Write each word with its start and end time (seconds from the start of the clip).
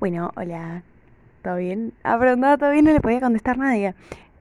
Bueno, 0.00 0.32
hola, 0.34 0.82
¿todo 1.42 1.56
bien? 1.56 1.92
Ah, 2.04 2.16
no, 2.16 2.56
todo 2.56 2.70
bien, 2.70 2.86
no 2.86 2.92
le 2.92 3.02
podía 3.02 3.20
contestar 3.20 3.58
nadie. 3.58 3.94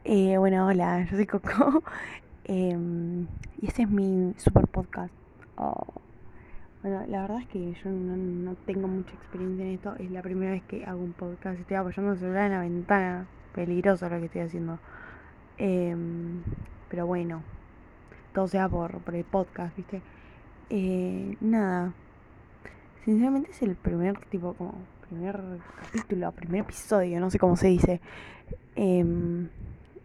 Eh, 0.06 0.38
bueno, 0.38 0.66
hola, 0.66 1.04
yo 1.04 1.18
soy 1.18 1.26
Coco. 1.26 1.84
Em, 2.46 3.28
y 3.62 3.68
este 3.68 3.82
es 3.82 3.90
mi 3.90 4.34
super 4.38 4.68
podcast. 4.68 5.14
Oh. 5.58 5.86
Bueno, 6.82 7.06
la 7.10 7.24
verdad 7.24 7.42
es 7.42 7.48
que 7.48 7.74
yo 7.74 7.90
no, 7.90 8.16
no 8.16 8.56
tengo 8.66 8.88
mucha 8.88 9.14
experiencia 9.14 9.66
en 9.66 9.72
esto. 9.72 9.96
Es 10.00 10.10
la 10.12 10.22
primera 10.22 10.52
vez 10.52 10.64
que 10.64 10.86
hago 10.86 11.04
un 11.04 11.12
podcast. 11.12 11.60
Estoy 11.60 11.76
apoyando 11.76 12.14
el 12.14 12.20
celular 12.20 12.46
en 12.46 12.52
la 12.52 12.62
ventana. 12.62 13.28
Peligroso 13.54 14.08
lo 14.08 14.18
que 14.18 14.28
estoy 14.28 14.42
haciendo. 14.42 14.80
Em, 15.58 16.42
pero 16.88 17.06
bueno, 17.06 17.44
todo 18.34 18.48
sea 18.48 18.70
por, 18.70 19.00
por 19.00 19.14
el 19.14 19.26
podcast, 19.26 19.76
¿viste? 19.76 20.02
Eh, 20.70 21.36
nada. 21.42 21.92
Sinceramente 23.04 23.52
es 23.52 23.62
el 23.62 23.76
primer 23.76 24.18
tipo 24.28 24.54
como 24.54 24.76
primer 25.10 25.42
capítulo, 25.82 26.32
primer 26.32 26.62
episodio, 26.62 27.20
no 27.20 27.30
sé 27.30 27.40
cómo 27.40 27.56
se 27.56 27.68
dice. 27.68 28.00
Em, 28.76 29.50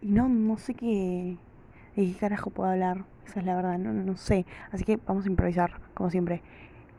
y 0.00 0.08
no, 0.08 0.28
no 0.28 0.56
sé 0.56 0.74
qué, 0.74 1.36
de 1.94 2.06
qué 2.06 2.14
carajo 2.14 2.50
puedo 2.50 2.70
hablar, 2.70 3.04
esa 3.26 3.40
es 3.40 3.46
la 3.46 3.54
verdad, 3.54 3.78
no, 3.78 3.92
no 3.92 4.16
sé. 4.16 4.46
Así 4.72 4.84
que 4.84 4.98
vamos 5.06 5.26
a 5.26 5.28
improvisar, 5.28 5.80
como 5.94 6.10
siempre. 6.10 6.42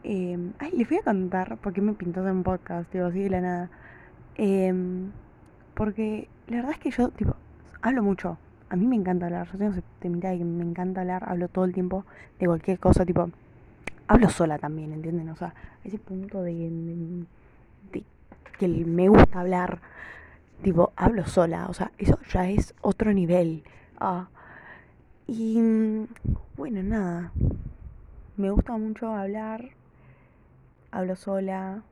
Em, 0.04 0.54
ay, 0.60 0.72
les 0.72 0.88
voy 0.88 1.00
a 1.00 1.04
contar 1.04 1.58
por 1.58 1.74
qué 1.74 1.82
me 1.82 1.94
pintó 1.94 2.22
hacer 2.22 2.32
un 2.32 2.44
podcast, 2.44 2.92
digo, 2.94 3.08
así 3.08 3.24
de 3.24 3.30
la 3.30 3.42
nada. 3.42 3.70
Em, 4.36 5.12
porque 5.74 6.28
la 6.48 6.58
verdad 6.58 6.74
es 6.74 6.80
que 6.80 6.92
yo, 6.92 7.10
tipo, 7.10 7.36
hablo 7.82 8.04
mucho. 8.04 8.38
A 8.70 8.76
mí 8.76 8.86
me 8.88 8.96
encanta 8.96 9.26
hablar, 9.26 9.48
yo 9.52 9.58
tengo 9.58 9.72
ese 9.72 9.84
temita 10.00 10.30
de 10.30 10.40
que 10.40 10.46
me 10.46 10.64
encanta 10.64 11.02
hablar, 11.02 11.24
hablo 11.28 11.48
todo 11.48 11.66
el 11.66 11.74
tiempo 11.74 12.06
de 12.40 12.46
cualquier 12.48 12.80
cosa, 12.80 13.06
tipo, 13.06 13.30
hablo 14.08 14.30
sola 14.30 14.58
también, 14.60 14.92
¿entienden? 14.92 15.30
O 15.30 15.36
sea, 15.36 15.54
ese 15.84 15.98
punto 16.00 16.42
de, 16.44 16.70
que 18.58 18.68
me 18.68 19.10
gusta 19.10 19.40
hablar, 19.40 19.80
tipo, 20.64 20.94
hablo 20.96 21.26
sola, 21.26 21.68
o 21.70 21.74
sea, 21.74 21.92
eso 21.98 22.20
ya 22.32 22.50
es 22.50 22.74
otro 22.82 23.14
nivel. 23.14 23.64
Ah. 24.00 24.28
Y 25.28 25.60
bueno, 26.56 26.84
nada, 26.84 27.32
me 28.38 28.52
gusta 28.52 28.78
mucho 28.78 29.14
hablar, 29.14 29.70
hablo 30.92 31.16
sola, 31.16 31.84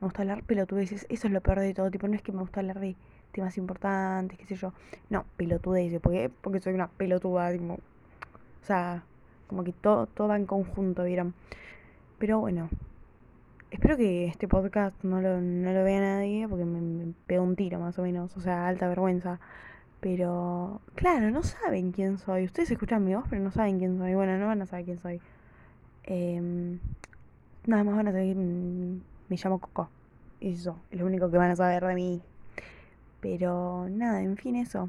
me 0.00 0.06
gusta 0.06 0.22
hablar 0.22 0.42
pelotudeces, 0.42 1.06
eso 1.08 1.26
es 1.26 1.32
lo 1.32 1.40
peor 1.40 1.60
de 1.60 1.74
todo, 1.74 1.90
tipo, 1.90 2.06
no 2.06 2.14
es 2.14 2.22
que 2.22 2.32
me 2.32 2.40
gusta 2.40 2.60
hablar 2.60 2.80
de 2.80 2.96
temas 3.32 3.56
importantes, 3.56 4.38
qué 4.38 4.46
sé 4.46 4.56
yo, 4.56 4.72
no, 5.10 5.24
pelotudeces, 5.36 6.00
porque, 6.00 6.30
porque 6.40 6.60
soy 6.60 6.74
una 6.74 6.88
pelotuda, 6.88 7.52
tipo, 7.52 7.74
o 7.74 8.66
sea, 8.66 9.04
como 9.46 9.64
que 9.64 9.72
todo, 9.72 10.06
todo 10.06 10.28
va 10.28 10.36
en 10.36 10.46
conjunto, 10.46 11.04
¿vieron? 11.04 11.34
Pero 12.18 12.40
bueno, 12.40 12.68
espero 13.76 13.98
que 13.98 14.26
este 14.26 14.48
podcast 14.48 15.04
no 15.04 15.20
lo, 15.20 15.38
no 15.38 15.70
lo 15.70 15.84
vea 15.84 16.00
nadie 16.00 16.48
porque 16.48 16.64
me, 16.64 16.80
me 16.80 17.12
pegó 17.26 17.44
un 17.44 17.56
tiro 17.56 17.78
más 17.78 17.98
o 17.98 18.02
menos, 18.02 18.34
o 18.34 18.40
sea, 18.40 18.68
alta 18.68 18.88
vergüenza. 18.88 19.38
Pero, 20.00 20.80
claro, 20.94 21.30
no 21.30 21.42
saben 21.42 21.92
quién 21.92 22.16
soy. 22.16 22.44
Ustedes 22.44 22.70
escuchan 22.70 23.04
mi 23.04 23.14
voz, 23.14 23.26
pero 23.28 23.42
no 23.42 23.50
saben 23.50 23.78
quién 23.78 23.98
soy. 23.98 24.14
Bueno, 24.14 24.38
no 24.38 24.46
van 24.46 24.62
a 24.62 24.66
saber 24.66 24.86
quién 24.86 24.98
soy. 24.98 25.20
Em, 26.04 26.78
nada 27.66 27.84
más 27.84 27.96
van 27.96 28.08
a 28.08 28.12
saber, 28.12 28.34
mm, 28.36 29.00
me 29.28 29.36
llamo 29.36 29.58
Coco. 29.58 29.90
Eso, 30.40 30.78
es 30.90 30.98
lo 30.98 31.04
único 31.06 31.30
que 31.30 31.36
van 31.36 31.50
a 31.50 31.56
saber 31.56 31.84
de 31.84 31.94
mí. 31.94 32.22
Pero 33.20 33.88
nada, 33.90 34.22
en 34.22 34.38
fin, 34.38 34.56
eso. 34.56 34.88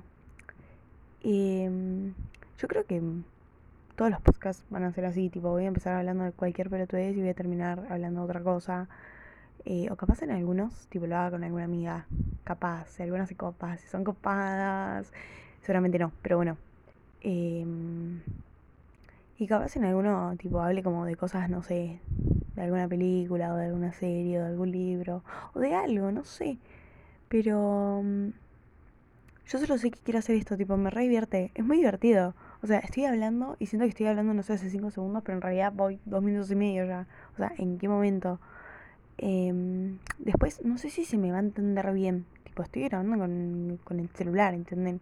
Em, 1.24 2.14
yo 2.58 2.68
creo 2.70 2.86
que 2.86 3.02
todos 3.98 4.12
los 4.12 4.22
podcasts 4.22 4.64
van 4.70 4.84
a 4.84 4.94
ser 4.94 5.06
así, 5.06 5.30
tipo, 5.30 5.50
voy 5.50 5.66
a 5.66 5.68
empezar 5.68 5.96
hablando 5.96 6.24
de 6.24 6.32
cualquier 6.32 6.70
pelotudez 6.70 7.18
y 7.18 7.20
voy 7.20 7.30
a 7.30 7.34
terminar 7.34 7.84
hablando 7.90 8.22
de 8.22 8.26
otra 8.26 8.44
cosa. 8.44 8.88
Eh, 9.66 9.90
o 9.92 9.96
capaz 9.98 10.22
en 10.22 10.30
algunos, 10.32 10.88
tipo, 10.88 11.08
lo 11.08 11.18
haga 11.18 11.32
con 11.32 11.44
alguna 11.44 11.66
amiga, 11.66 12.06
capaz, 12.44 12.90
si 12.90 13.02
algunas 13.04 13.28
se 13.28 13.36
copas, 13.36 13.82
si 13.82 13.88
son 13.88 14.04
copadas, 14.04 15.12
seguramente 15.62 15.98
no, 15.98 16.12
pero 16.22 16.38
bueno. 16.38 16.58
Em, 17.22 18.22
y 19.40 19.48
capaz 19.48 19.76
en 19.78 19.86
alguno, 19.86 20.36
tipo, 20.38 20.62
hable 20.62 20.84
como 20.84 21.06
de 21.06 21.16
cosas, 21.16 21.50
no 21.50 21.64
sé, 21.64 22.00
de 22.56 22.62
alguna 22.62 22.88
película 22.88 23.52
o 23.54 23.58
de 23.58 23.66
alguna 23.66 23.94
serie 23.94 24.40
o 24.40 24.44
de 24.44 24.48
algún 24.50 24.72
libro 24.72 25.24
o 25.56 25.60
de 25.60 25.74
algo, 25.74 26.12
no 26.12 26.24
sé. 26.24 26.60
Pero 27.30 28.02
mm, 28.04 28.28
yo 29.48 29.60
solo 29.60 29.78
sé 29.80 29.90
que 29.90 30.00
quiero 30.00 30.20
hacer 30.20 30.36
esto, 30.36 30.56
tipo, 30.56 30.78
me 30.78 30.92
re 30.92 31.02
divierte, 31.02 31.52
es 31.56 31.66
muy 31.66 31.78
divertido. 31.78 32.36
O 32.68 32.70
sea, 32.70 32.80
estoy 32.80 33.06
hablando 33.06 33.56
y 33.60 33.68
siento 33.68 33.86
que 33.86 33.92
estoy 33.92 34.08
hablando, 34.08 34.34
no 34.34 34.44
sé, 34.44 34.52
hace 34.52 34.70
5 34.70 34.92
segundos, 34.92 35.24
pero 35.24 35.38
en 35.38 35.42
realidad 35.42 35.72
voy 35.74 36.02
dos 36.04 36.22
minutos 36.22 36.52
y 36.52 36.56
medio 36.56 36.86
ya. 36.86 37.08
O 37.34 37.38
sea, 37.38 37.54
¿en 37.58 37.78
qué 37.78 37.88
momento? 37.88 38.42
Em, 39.18 40.00
después, 40.18 40.66
no 40.66 40.78
sé 40.78 40.90
si 40.90 41.06
se 41.06 41.18
me 41.18 41.32
va 41.32 41.38
a 41.38 41.40
entender 41.40 41.90
bien. 41.94 42.26
Tipo, 42.44 42.64
estoy 42.64 42.84
grabando 42.90 43.20
con, 43.20 43.80
con 43.86 44.02
el 44.02 44.10
celular, 44.10 44.54
¿entienden? 44.54 45.00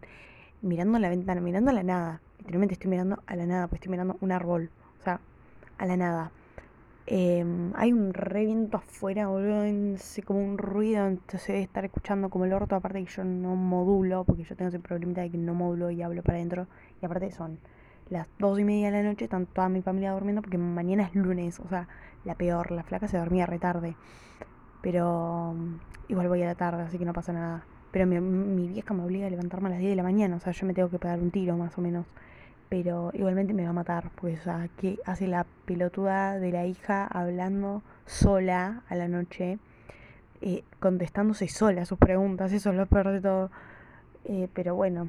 Mirando 0.62 1.00
la 1.00 1.08
ventana, 1.08 1.40
mirando 1.40 1.72
a 1.72 1.74
la 1.74 1.82
nada. 1.82 2.20
Literalmente 2.38 2.74
estoy 2.74 2.88
mirando 2.88 3.20
a 3.26 3.34
la 3.34 3.46
nada, 3.46 3.66
pues 3.66 3.80
estoy 3.80 3.90
mirando 3.90 4.16
un 4.20 4.30
árbol. 4.30 4.70
O 5.00 5.02
sea, 5.02 5.18
a 5.78 5.86
la 5.86 5.96
nada. 5.96 6.30
Em, 7.08 7.72
hay 7.76 7.92
un 7.92 8.12
re 8.12 8.44
viento 8.46 8.78
afuera, 8.78 9.28
boludo, 9.28 9.62
como 10.24 10.40
un 10.40 10.58
ruido, 10.58 11.06
entonces 11.06 11.46
debe 11.48 11.62
estar 11.62 11.84
escuchando 11.84 12.30
como 12.30 12.46
el 12.46 12.52
orto, 12.52 12.74
aparte 12.74 13.04
que 13.04 13.10
yo 13.10 13.22
no 13.22 13.54
modulo, 13.54 14.24
porque 14.24 14.42
yo 14.42 14.56
tengo 14.56 14.70
ese 14.70 14.80
problema 14.80 15.12
de 15.20 15.30
que 15.30 15.38
no 15.38 15.54
modulo 15.54 15.90
y 15.92 16.02
hablo 16.02 16.22
para 16.24 16.38
adentro, 16.38 16.66
y 17.00 17.06
aparte 17.06 17.30
son 17.30 17.58
las 18.10 18.26
dos 18.40 18.58
y 18.58 18.64
media 18.64 18.90
de 18.90 19.02
la 19.02 19.08
noche, 19.08 19.24
están 19.24 19.46
toda 19.46 19.68
mi 19.68 19.82
familia 19.82 20.12
durmiendo, 20.12 20.42
porque 20.42 20.58
mañana 20.58 21.04
es 21.04 21.14
lunes, 21.14 21.60
o 21.60 21.68
sea, 21.68 21.88
la 22.24 22.34
peor, 22.34 22.72
la 22.72 22.82
flaca 22.82 23.06
se 23.06 23.18
dormía 23.18 23.46
retarde, 23.46 23.94
pero 24.82 25.54
mm, 25.54 25.76
igual 26.08 26.28
voy 26.28 26.42
a 26.42 26.46
la 26.46 26.54
tarde, 26.56 26.82
así 26.82 26.98
que 26.98 27.04
no 27.04 27.12
pasa 27.12 27.32
nada. 27.32 27.64
Pero 27.92 28.06
mi, 28.06 28.20
mi 28.20 28.68
vieja 28.68 28.94
me 28.94 29.04
obliga 29.04 29.26
a 29.28 29.30
levantarme 29.30 29.68
a 29.68 29.70
las 29.70 29.78
10 29.78 29.90
de 29.92 29.96
la 29.96 30.02
mañana, 30.02 30.36
o 30.36 30.40
sea, 30.40 30.52
yo 30.52 30.66
me 30.66 30.74
tengo 30.74 30.90
que 30.90 30.98
pegar 30.98 31.20
un 31.20 31.30
tiro 31.30 31.56
más 31.56 31.78
o 31.78 31.80
menos 31.80 32.06
pero 32.68 33.10
igualmente 33.14 33.54
me 33.54 33.64
va 33.64 33.70
a 33.70 33.72
matar, 33.72 34.10
pues, 34.16 34.40
o 34.40 34.44
sea, 34.44 34.68
que 34.76 34.98
hace 35.04 35.28
la 35.28 35.46
pelotuda 35.66 36.38
de 36.38 36.50
la 36.52 36.66
hija 36.66 37.06
hablando 37.06 37.82
sola 38.06 38.82
a 38.88 38.94
la 38.96 39.08
noche, 39.08 39.58
eh, 40.40 40.64
contestándose 40.80 41.48
sola 41.48 41.84
sus 41.84 41.98
preguntas, 41.98 42.52
eso 42.52 42.70
es 42.70 42.76
lo 42.76 42.86
peor 42.86 43.12
de 43.12 43.20
todo. 43.20 43.50
Eh, 44.24 44.48
pero 44.54 44.74
bueno, 44.74 45.08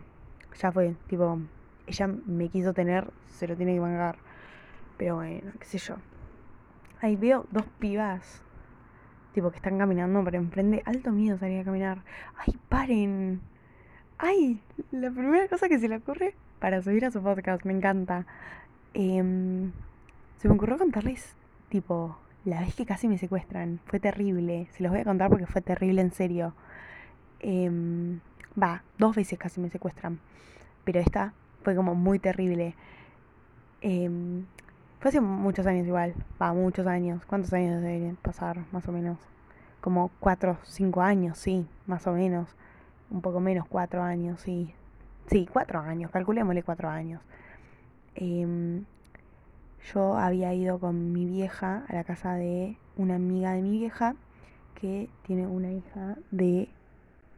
ya 0.59 0.71
fue, 0.71 0.95
tipo, 1.07 1.39
ella 1.87 2.07
me 2.07 2.49
quiso 2.49 2.73
tener, 2.73 3.11
se 3.27 3.47
lo 3.47 3.55
tiene 3.55 3.73
que 3.73 3.81
mangar. 3.81 4.17
Pero 4.97 5.15
bueno, 5.15 5.51
qué 5.59 5.65
sé 5.65 5.77
yo. 5.79 5.95
Ahí 7.01 7.15
veo 7.15 7.45
dos 7.51 7.65
pibas, 7.79 8.41
tipo, 9.33 9.51
que 9.51 9.57
están 9.57 9.77
caminando 9.77 10.23
por 10.23 10.35
enfrente. 10.35 10.81
Alto 10.85 11.11
miedo 11.11 11.37
salir 11.37 11.61
a 11.61 11.63
caminar. 11.63 12.03
¡Ay, 12.37 12.57
paren! 12.69 13.41
¡Ay! 14.17 14.61
La 14.91 15.11
primera 15.11 15.47
cosa 15.47 15.69
que 15.69 15.79
se 15.79 15.87
le 15.87 15.97
ocurre 15.97 16.35
para 16.59 16.81
subir 16.81 17.05
a 17.05 17.11
su 17.11 17.21
podcast, 17.21 17.65
me 17.65 17.73
encanta. 17.73 18.25
Em, 18.93 19.71
se 20.37 20.47
me 20.47 20.55
ocurrió 20.55 20.77
contarles, 20.77 21.35
tipo, 21.69 22.17
la 22.45 22.61
vez 22.61 22.75
que 22.75 22.85
casi 22.85 23.07
me 23.07 23.17
secuestran. 23.17 23.79
Fue 23.85 23.99
terrible. 23.99 24.67
Se 24.71 24.83
los 24.83 24.91
voy 24.91 25.01
a 25.01 25.05
contar 25.05 25.29
porque 25.29 25.45
fue 25.45 25.61
terrible 25.61 26.01
en 26.01 26.11
serio. 26.11 26.53
Em, 27.39 28.19
va, 28.61 28.83
dos 28.97 29.15
veces 29.15 29.37
casi 29.37 29.59
me 29.59 29.69
secuestran. 29.69 30.19
Pero 30.83 30.99
esta 30.99 31.33
fue 31.63 31.75
como 31.75 31.95
muy 31.95 32.19
terrible. 32.19 32.75
Em, 33.81 34.45
fue 34.99 35.09
hace 35.09 35.21
muchos 35.21 35.67
años 35.67 35.85
igual. 35.87 36.13
Va, 36.41 36.53
muchos 36.53 36.87
años. 36.87 37.25
¿Cuántos 37.25 37.53
años 37.53 37.81
deberían 37.81 38.15
pasar, 38.15 38.59
más 38.71 38.87
o 38.87 38.91
menos? 38.91 39.17
Como 39.81 40.09
cuatro, 40.19 40.57
cinco 40.63 41.01
años, 41.01 41.37
sí, 41.37 41.67
más 41.85 42.07
o 42.07 42.13
menos. 42.13 42.55
Un 43.09 43.21
poco 43.21 43.39
menos, 43.39 43.67
cuatro 43.67 44.01
años, 44.01 44.41
sí. 44.41 44.73
Sí, 45.27 45.47
cuatro 45.51 45.79
años, 45.79 46.11
calculémosle 46.11 46.63
cuatro 46.63 46.89
años. 46.89 47.21
Em, 48.15 48.85
yo 49.93 50.17
había 50.17 50.53
ido 50.53 50.79
con 50.79 51.13
mi 51.13 51.25
vieja 51.25 51.83
a 51.87 51.93
la 51.93 52.03
casa 52.03 52.35
de 52.35 52.75
una 52.97 53.15
amiga 53.15 53.53
de 53.53 53.61
mi 53.61 53.71
vieja 53.71 54.15
que 54.79 55.09
tiene 55.25 55.47
una 55.47 55.71
hija 55.71 56.15
de 56.31 56.67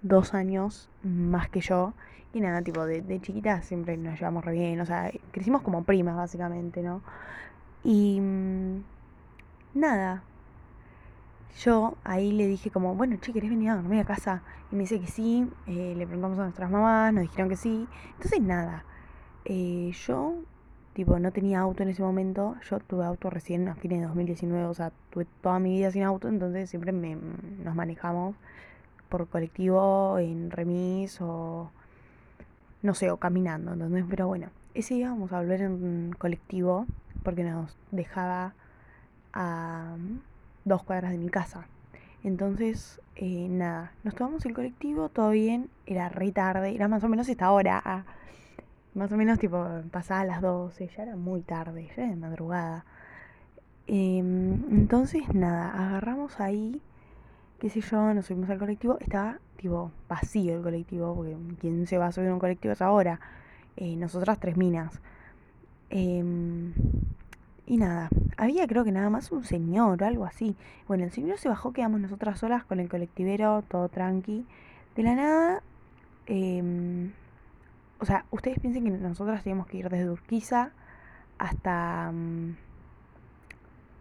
dos 0.01 0.33
años 0.33 0.89
más 1.03 1.49
que 1.49 1.61
yo. 1.61 1.93
Y 2.33 2.41
nada, 2.41 2.61
tipo, 2.61 2.85
de, 2.85 3.01
de 3.01 3.19
chiquita 3.21 3.61
siempre 3.61 3.97
nos 3.97 4.19
llevamos 4.19 4.45
re 4.45 4.53
bien. 4.53 4.79
O 4.81 4.85
sea, 4.85 5.11
crecimos 5.31 5.61
como 5.63 5.83
primas, 5.83 6.15
básicamente, 6.15 6.81
¿no? 6.83 7.01
Y 7.83 8.19
mm, 8.21 8.83
nada, 9.75 10.23
yo 11.57 11.95
ahí 12.03 12.31
le 12.31 12.47
dije 12.47 12.71
como, 12.71 12.95
bueno, 12.95 13.17
che, 13.17 13.33
¿querés 13.33 13.49
venir 13.49 13.69
a 13.69 13.75
dormir 13.75 13.99
a 14.01 14.05
casa? 14.05 14.43
Y 14.71 14.75
me 14.75 14.81
dice 14.81 14.99
que 14.99 15.07
sí, 15.07 15.49
eh, 15.67 15.93
le 15.97 16.05
preguntamos 16.05 16.39
a 16.39 16.43
nuestras 16.43 16.69
mamás, 16.69 17.13
nos 17.13 17.23
dijeron 17.23 17.49
que 17.49 17.57
sí. 17.57 17.87
Entonces 18.13 18.41
nada, 18.41 18.85
eh, 19.45 19.91
yo, 20.05 20.35
tipo, 20.93 21.19
no 21.19 21.31
tenía 21.31 21.59
auto 21.59 21.83
en 21.83 21.89
ese 21.89 22.03
momento, 22.03 22.55
yo 22.69 22.79
tuve 22.79 23.05
auto 23.05 23.29
recién 23.29 23.67
a 23.67 23.75
fines 23.75 23.99
de 23.99 24.07
2019, 24.07 24.65
o 24.65 24.73
sea, 24.73 24.91
tuve 25.09 25.25
toda 25.41 25.59
mi 25.59 25.71
vida 25.71 25.91
sin 25.91 26.03
auto, 26.03 26.27
entonces 26.27 26.69
siempre 26.69 26.91
me, 26.91 27.17
nos 27.63 27.75
manejamos 27.75 28.35
por 29.09 29.27
colectivo, 29.27 30.19
en 30.19 30.51
remis 30.51 31.19
o, 31.21 31.71
no 32.83 32.93
sé, 32.93 33.11
o 33.11 33.17
caminando, 33.17 33.73
entonces, 33.73 34.05
pero 34.09 34.27
bueno, 34.27 34.49
ese 34.73 34.93
día 34.93 35.09
vamos 35.09 35.31
a 35.33 35.39
volver 35.39 35.61
en 35.61 36.13
colectivo 36.17 36.85
porque 37.23 37.43
nos 37.43 37.75
dejaba 37.91 38.53
a 39.33 39.95
dos 40.65 40.83
cuadras 40.83 41.11
de 41.11 41.17
mi 41.17 41.29
casa. 41.29 41.67
Entonces, 42.23 43.01
eh, 43.15 43.47
nada, 43.49 43.93
nos 44.03 44.15
tomamos 44.15 44.45
el 44.45 44.53
colectivo, 44.53 45.09
todo 45.09 45.31
bien, 45.31 45.69
era 45.85 46.09
re 46.09 46.31
tarde, 46.31 46.75
era 46.75 46.87
más 46.87 47.03
o 47.03 47.09
menos 47.09 47.29
esta 47.29 47.51
hora, 47.51 48.05
más 48.93 49.11
o 49.11 49.17
menos 49.17 49.39
tipo 49.39 49.65
pasaba 49.91 50.25
las 50.25 50.41
12, 50.41 50.89
ya 50.95 51.03
era 51.03 51.15
muy 51.15 51.41
tarde, 51.41 51.87
ya 51.87 52.03
era 52.03 52.07
de 52.07 52.15
madrugada. 52.15 52.85
Em, 53.87 54.53
entonces, 54.71 55.33
nada, 55.33 55.71
agarramos 55.71 56.39
ahí, 56.39 56.81
qué 57.59 57.69
sé 57.69 57.81
yo, 57.81 58.13
nos 58.13 58.25
subimos 58.27 58.49
al 58.49 58.59
colectivo, 58.59 58.97
estaba 58.99 59.39
tipo 59.57 59.91
vacío 60.07 60.55
el 60.57 60.61
colectivo, 60.63 61.15
porque 61.15 61.35
¿quién 61.59 61.87
se 61.87 61.97
va 61.97 62.07
a 62.07 62.11
subir 62.11 62.29
a 62.29 62.33
un 62.33 62.39
colectivo 62.39 62.73
es 62.73 62.81
ahora? 62.81 63.19
Eh, 63.77 63.95
nosotras 63.95 64.39
tres 64.39 64.57
minas. 64.57 64.99
Em, 65.89 66.73
y 67.69 67.77
nada, 67.77 68.09
había 68.35 68.65
creo 68.65 68.83
que 68.83 68.91
nada 68.91 69.11
más 69.11 69.31
un 69.31 69.43
señor 69.43 70.01
o 70.01 70.05
algo 70.05 70.25
así. 70.25 70.55
Bueno, 70.87 71.03
el 71.03 71.11
señor 71.11 71.37
se 71.37 71.49
bajó, 71.49 71.71
quedamos 71.71 72.01
nosotras 72.01 72.39
solas 72.39 72.63
con 72.63 72.79
el 72.79 72.89
colectivero, 72.89 73.63
todo 73.69 73.89
tranqui. 73.89 74.47
De 74.95 75.03
la 75.03 75.13
nada, 75.13 75.63
em, 76.25 77.11
o 77.99 78.05
sea, 78.05 78.25
ustedes 78.31 78.59
piensen 78.59 78.83
que 78.85 78.89
nosotras 78.89 79.43
teníamos 79.43 79.67
que 79.67 79.77
ir 79.77 79.89
desde 79.89 80.09
Urquiza 80.09 80.71
hasta... 81.37 82.11
Mm, 82.11 82.55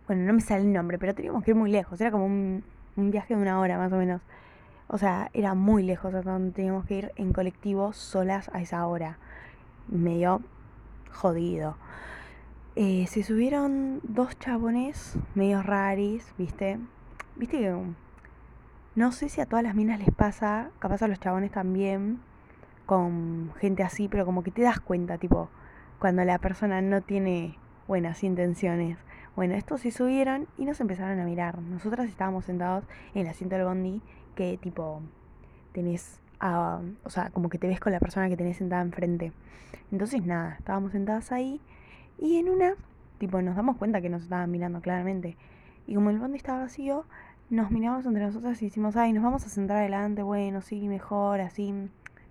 bueno, 0.06 0.22
no 0.24 0.32
me 0.32 0.40
sale 0.40 0.62
el 0.62 0.72
nombre, 0.72 0.98
pero 0.98 1.14
teníamos 1.14 1.44
que 1.44 1.50
ir 1.50 1.56
muy 1.56 1.70
lejos. 1.70 2.00
Era 2.00 2.10
como 2.10 2.24
un, 2.24 2.64
un 2.96 3.10
viaje 3.10 3.34
de 3.36 3.42
una 3.42 3.60
hora 3.60 3.76
más 3.76 3.92
o 3.92 3.96
menos. 3.96 4.22
O 4.88 4.96
sea, 4.96 5.28
era 5.34 5.52
muy 5.54 5.82
lejos 5.82 6.14
hasta 6.14 6.32
donde 6.32 6.52
teníamos 6.52 6.86
que 6.86 6.94
ir 6.94 7.12
en 7.16 7.34
colectivo 7.34 7.92
solas 7.92 8.50
a 8.54 8.62
esa 8.62 8.86
hora. 8.86 9.18
Medio 9.88 10.40
jodido. 11.12 11.76
Eh, 12.80 13.08
se 13.08 13.24
subieron 13.24 13.98
dos 14.04 14.38
chabones 14.38 15.18
medio 15.34 15.64
raris, 15.64 16.32
¿viste? 16.38 16.78
¿Viste 17.34 17.58
que 17.58 17.76
no 18.94 19.10
sé 19.10 19.28
si 19.28 19.40
a 19.40 19.46
todas 19.46 19.64
las 19.64 19.74
minas 19.74 19.98
les 19.98 20.14
pasa, 20.14 20.70
capaz 20.78 21.02
a 21.02 21.08
los 21.08 21.18
chabones 21.18 21.50
también, 21.50 22.20
con 22.86 23.52
gente 23.58 23.82
así, 23.82 24.06
pero 24.06 24.24
como 24.24 24.44
que 24.44 24.52
te 24.52 24.62
das 24.62 24.78
cuenta, 24.78 25.18
tipo, 25.18 25.48
cuando 25.98 26.24
la 26.24 26.38
persona 26.38 26.80
no 26.80 27.00
tiene 27.00 27.58
buenas 27.88 28.22
intenciones. 28.22 28.96
Bueno, 29.34 29.54
estos 29.54 29.80
se 29.80 29.90
subieron 29.90 30.46
y 30.56 30.64
nos 30.64 30.80
empezaron 30.80 31.18
a 31.18 31.24
mirar. 31.24 31.60
Nosotras 31.60 32.08
estábamos 32.08 32.44
sentados 32.44 32.84
en 33.12 33.22
el 33.22 33.26
asiento 33.26 33.56
del 33.56 33.64
bondi, 33.64 34.02
que 34.36 34.56
tipo, 34.56 35.02
tenés, 35.72 36.20
a, 36.38 36.80
o 37.02 37.10
sea, 37.10 37.30
como 37.30 37.48
que 37.48 37.58
te 37.58 37.66
ves 37.66 37.80
con 37.80 37.90
la 37.90 37.98
persona 37.98 38.28
que 38.28 38.36
tenés 38.36 38.58
sentada 38.58 38.82
enfrente. 38.82 39.32
Entonces, 39.90 40.24
nada, 40.24 40.54
estábamos 40.60 40.92
sentadas 40.92 41.32
ahí 41.32 41.60
y 42.18 42.36
en 42.36 42.48
una, 42.48 42.74
tipo, 43.18 43.40
nos 43.42 43.56
damos 43.56 43.76
cuenta 43.76 44.00
que 44.00 44.08
nos 44.08 44.22
estaban 44.22 44.50
mirando 44.50 44.80
claramente. 44.80 45.36
Y 45.86 45.94
como 45.94 46.10
el 46.10 46.18
bondi 46.18 46.36
estaba 46.36 46.60
vacío, 46.60 47.04
nos 47.50 47.70
miramos 47.70 48.04
entre 48.04 48.26
nosotras 48.26 48.60
y 48.60 48.66
decimos, 48.66 48.96
ay, 48.96 49.12
nos 49.12 49.22
vamos 49.22 49.46
a 49.46 49.48
sentar 49.48 49.78
adelante, 49.78 50.22
bueno, 50.22 50.60
sí, 50.60 50.88
mejor, 50.88 51.40
así 51.40 51.72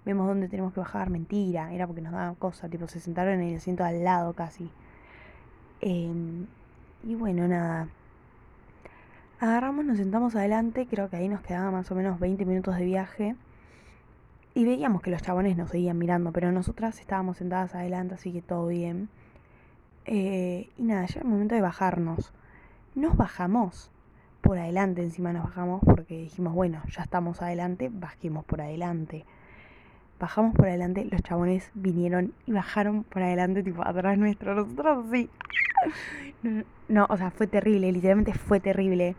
vemos 0.05 0.27
dónde 0.27 0.47
tenemos 0.47 0.73
que 0.73 0.79
bajar. 0.79 1.09
Mentira, 1.09 1.73
era 1.73 1.87
porque 1.87 2.01
nos 2.01 2.13
daban 2.13 2.35
cosa, 2.35 2.69
tipo, 2.69 2.87
se 2.87 2.99
sentaron 2.99 3.35
en 3.35 3.49
el 3.49 3.57
asiento 3.57 3.83
al 3.83 4.03
lado 4.03 4.33
casi. 4.33 4.69
Em, 5.81 6.47
y 7.03 7.15
bueno, 7.15 7.47
nada. 7.47 7.87
Agarramos, 9.39 9.85
nos 9.85 9.97
sentamos 9.97 10.35
adelante, 10.35 10.87
creo 10.89 11.09
que 11.09 11.17
ahí 11.17 11.27
nos 11.27 11.41
quedaba 11.41 11.69
más 11.71 11.91
o 11.91 11.95
menos 11.95 12.19
20 12.19 12.45
minutos 12.45 12.75
de 12.77 12.85
viaje. 12.85 13.35
Y 14.55 14.65
veíamos 14.65 15.01
que 15.01 15.11
los 15.11 15.21
chabones 15.21 15.55
nos 15.57 15.69
seguían 15.69 15.97
mirando, 15.97 16.31
pero 16.31 16.51
nosotras 16.51 16.99
estábamos 16.99 17.37
sentadas 17.37 17.75
adelante, 17.75 18.15
así 18.15 18.31
que 18.31 18.41
todo 18.41 18.67
bien. 18.67 19.09
Eh, 20.07 20.69
y 20.77 20.83
nada, 20.83 21.05
ya 21.05 21.19
el 21.19 21.27
momento 21.27 21.53
de 21.53 21.61
bajarnos. 21.61 22.33
Nos 22.95 23.15
bajamos 23.17 23.91
por 24.41 24.57
adelante, 24.57 25.03
encima 25.03 25.33
nos 25.33 25.43
bajamos 25.43 25.81
porque 25.83 26.17
dijimos, 26.17 26.53
bueno, 26.53 26.81
ya 26.89 27.03
estamos 27.03 27.41
adelante, 27.41 27.89
bajemos 27.91 28.45
por 28.45 28.61
adelante. 28.61 29.25
Bajamos 30.19 30.55
por 30.55 30.67
adelante, 30.67 31.05
los 31.11 31.21
chabones 31.21 31.69
vinieron 31.75 32.33
y 32.45 32.53
bajaron 32.53 33.03
por 33.03 33.21
adelante, 33.21 33.61
tipo 33.61 33.85
atrás 33.85 34.17
nuestro, 34.17 34.55
nosotros 34.55 35.05
sí. 35.11 35.29
No, 36.89 37.05
o 37.09 37.17
sea, 37.17 37.29
fue 37.29 37.47
terrible, 37.47 37.91
literalmente 37.91 38.33
fue 38.33 38.61
terrible. 38.61 39.17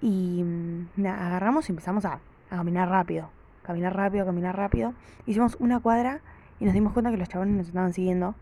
Y 0.00 0.42
mm, 0.42 1.06
agarramos 1.06 1.68
y 1.68 1.72
empezamos 1.72 2.06
a, 2.06 2.14
a 2.50 2.56
caminar 2.56 2.88
rápido. 2.88 3.28
Caminar 3.62 3.94
rápido, 3.94 4.24
caminar 4.24 4.56
rápido. 4.56 4.94
Hicimos 5.26 5.56
una 5.60 5.78
cuadra 5.78 6.20
y 6.58 6.64
nos 6.64 6.72
dimos 6.72 6.94
cuenta 6.94 7.10
que 7.10 7.18
los 7.18 7.28
chabones 7.28 7.54
nos 7.54 7.66
estaban 7.68 7.92
siguiendo. 7.92 8.34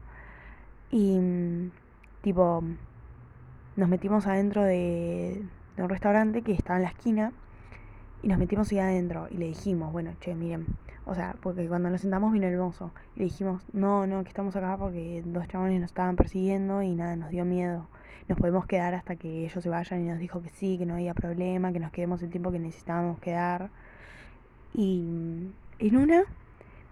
Y 0.97 1.73
tipo, 2.23 2.63
nos 3.75 3.89
metimos 3.89 4.29
adentro 4.29 4.63
de, 4.63 5.43
un 5.77 5.89
restaurante 5.89 6.43
que 6.43 6.53
estaba 6.53 6.77
en 6.77 6.85
la 6.85 6.91
esquina. 6.91 7.33
Y 8.23 8.29
nos 8.29 8.39
metimos 8.39 8.71
ahí 8.71 8.79
adentro 8.79 9.27
y 9.29 9.39
le 9.39 9.47
dijimos, 9.47 9.93
bueno, 9.93 10.13
che, 10.21 10.37
miren, 10.37 10.67
o 11.05 11.17
sea, 11.17 11.35
porque 11.43 11.67
cuando 11.67 11.91
nos 11.91 12.01
sentamos 12.01 12.33
vino 12.33 12.47
el 12.47 12.57
mozo. 12.57 12.93
Y 13.17 13.19
le 13.19 13.25
dijimos, 13.25 13.65
no, 13.73 14.07
no, 14.07 14.23
que 14.23 14.29
estamos 14.29 14.55
acá 14.55 14.77
porque 14.79 15.21
dos 15.27 15.49
chabones 15.49 15.81
nos 15.81 15.91
estaban 15.91 16.15
persiguiendo 16.15 16.81
y 16.81 16.95
nada, 16.95 17.17
nos 17.17 17.31
dio 17.31 17.45
miedo. 17.45 17.89
Nos 18.29 18.39
podemos 18.39 18.65
quedar 18.67 18.95
hasta 18.95 19.17
que 19.17 19.47
ellos 19.47 19.65
se 19.65 19.69
vayan 19.69 20.01
y 20.01 20.09
nos 20.09 20.21
dijo 20.21 20.43
que 20.43 20.51
sí, 20.51 20.79
que 20.79 20.87
no 20.87 20.95
había 20.95 21.13
problema, 21.13 21.73
que 21.73 21.81
nos 21.81 21.91
quedemos 21.91 22.23
el 22.23 22.31
tiempo 22.31 22.53
que 22.53 22.61
necesitábamos 22.61 23.19
quedar. 23.19 23.69
Y 24.73 25.51
en 25.81 25.97
una, 25.97 26.23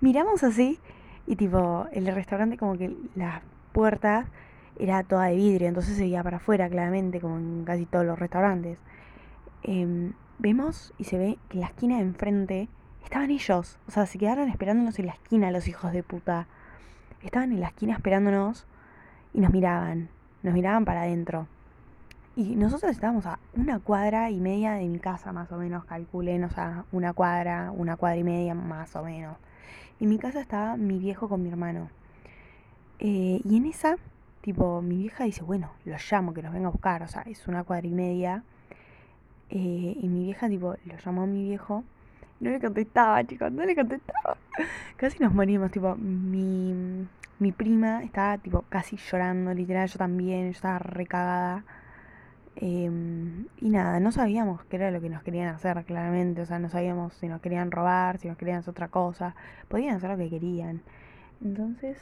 miramos 0.00 0.42
así 0.42 0.80
y 1.24 1.36
tipo, 1.36 1.86
el 1.92 2.12
restaurante 2.12 2.58
como 2.58 2.76
que 2.76 2.96
las 3.14 3.42
puerta 3.72 4.26
era 4.78 5.02
toda 5.02 5.26
de 5.26 5.36
vidrio, 5.36 5.68
entonces 5.68 5.96
se 5.96 6.02
veía 6.02 6.22
para 6.22 6.38
afuera 6.38 6.68
claramente, 6.68 7.20
como 7.20 7.36
en 7.38 7.64
casi 7.64 7.86
todos 7.86 8.04
los 8.04 8.18
restaurantes. 8.18 8.78
Em, 9.62 10.12
vemos 10.38 10.92
y 10.98 11.04
se 11.04 11.18
ve 11.18 11.38
que 11.48 11.58
en 11.58 11.60
la 11.60 11.66
esquina 11.68 11.96
de 11.96 12.02
enfrente 12.02 12.68
estaban 13.04 13.30
ellos, 13.30 13.78
o 13.86 13.90
sea, 13.90 14.06
se 14.06 14.18
quedaron 14.18 14.48
esperándonos 14.48 14.98
en 14.98 15.06
la 15.06 15.12
esquina 15.12 15.50
los 15.50 15.68
hijos 15.68 15.92
de 15.92 16.02
puta. 16.02 16.46
Estaban 17.22 17.52
en 17.52 17.60
la 17.60 17.68
esquina 17.68 17.94
esperándonos 17.94 18.66
y 19.32 19.40
nos 19.40 19.52
miraban, 19.52 20.08
nos 20.42 20.54
miraban 20.54 20.84
para 20.84 21.02
adentro. 21.02 21.46
Y 22.34 22.56
nosotros 22.56 22.90
estábamos 22.90 23.26
a 23.26 23.38
una 23.54 23.78
cuadra 23.78 24.30
y 24.30 24.40
media 24.40 24.72
de 24.72 24.88
mi 24.88 24.98
casa, 24.98 25.32
más 25.32 25.52
o 25.52 25.58
menos, 25.58 25.84
calculen, 25.84 26.44
o 26.44 26.50
sea, 26.50 26.86
una 26.90 27.12
cuadra, 27.12 27.70
una 27.70 27.96
cuadra 27.96 28.16
y 28.16 28.24
media, 28.24 28.54
más 28.54 28.96
o 28.96 29.02
menos. 29.02 29.36
En 30.00 30.08
mi 30.08 30.18
casa 30.18 30.40
estaba 30.40 30.76
mi 30.78 30.98
viejo 30.98 31.28
con 31.28 31.42
mi 31.42 31.50
hermano. 31.50 31.90
Eh, 33.04 33.40
y 33.44 33.56
en 33.56 33.66
esa, 33.66 33.96
tipo, 34.42 34.80
mi 34.80 34.96
vieja 34.96 35.24
dice, 35.24 35.42
bueno, 35.42 35.72
lo 35.84 35.96
llamo, 36.08 36.32
que 36.32 36.40
nos 36.40 36.52
venga 36.52 36.68
a 36.68 36.70
buscar, 36.70 37.02
o 37.02 37.08
sea, 37.08 37.22
es 37.22 37.48
una 37.48 37.64
cuadra 37.64 37.88
y 37.88 37.90
media. 37.90 38.44
Eh, 39.50 39.96
y 40.00 40.08
mi 40.08 40.22
vieja, 40.22 40.48
tipo, 40.48 40.76
lo 40.84 40.96
llamó 40.96 41.22
a 41.22 41.26
mi 41.26 41.42
viejo. 41.42 41.82
No 42.38 42.50
le 42.50 42.60
contestaba, 42.60 43.24
chicos, 43.24 43.50
no 43.50 43.64
le 43.64 43.74
contestaba. 43.74 44.36
Casi 44.96 45.18
nos 45.18 45.34
morimos, 45.34 45.72
tipo, 45.72 45.96
mi, 45.96 47.08
mi 47.40 47.50
prima 47.50 48.04
estaba, 48.04 48.38
tipo, 48.38 48.64
casi 48.68 48.96
llorando, 48.96 49.52
literal, 49.52 49.88
yo 49.88 49.98
también, 49.98 50.44
yo 50.44 50.50
estaba 50.52 50.78
recagada. 50.78 51.64
Em, 52.56 53.46
y 53.60 53.70
nada, 53.70 53.98
no 53.98 54.12
sabíamos 54.12 54.64
qué 54.66 54.76
era 54.76 54.90
lo 54.92 55.00
que 55.00 55.08
nos 55.08 55.24
querían 55.24 55.48
hacer, 55.48 55.84
claramente. 55.84 56.42
O 56.42 56.46
sea, 56.46 56.60
no 56.60 56.68
sabíamos 56.68 57.14
si 57.14 57.26
nos 57.28 57.40
querían 57.40 57.72
robar, 57.72 58.18
si 58.18 58.28
nos 58.28 58.36
querían 58.36 58.58
hacer 58.58 58.70
otra 58.70 58.88
cosa. 58.88 59.34
Podían 59.68 59.96
hacer 59.96 60.10
lo 60.10 60.16
que 60.18 60.30
querían. 60.30 60.82
Entonces, 61.42 61.98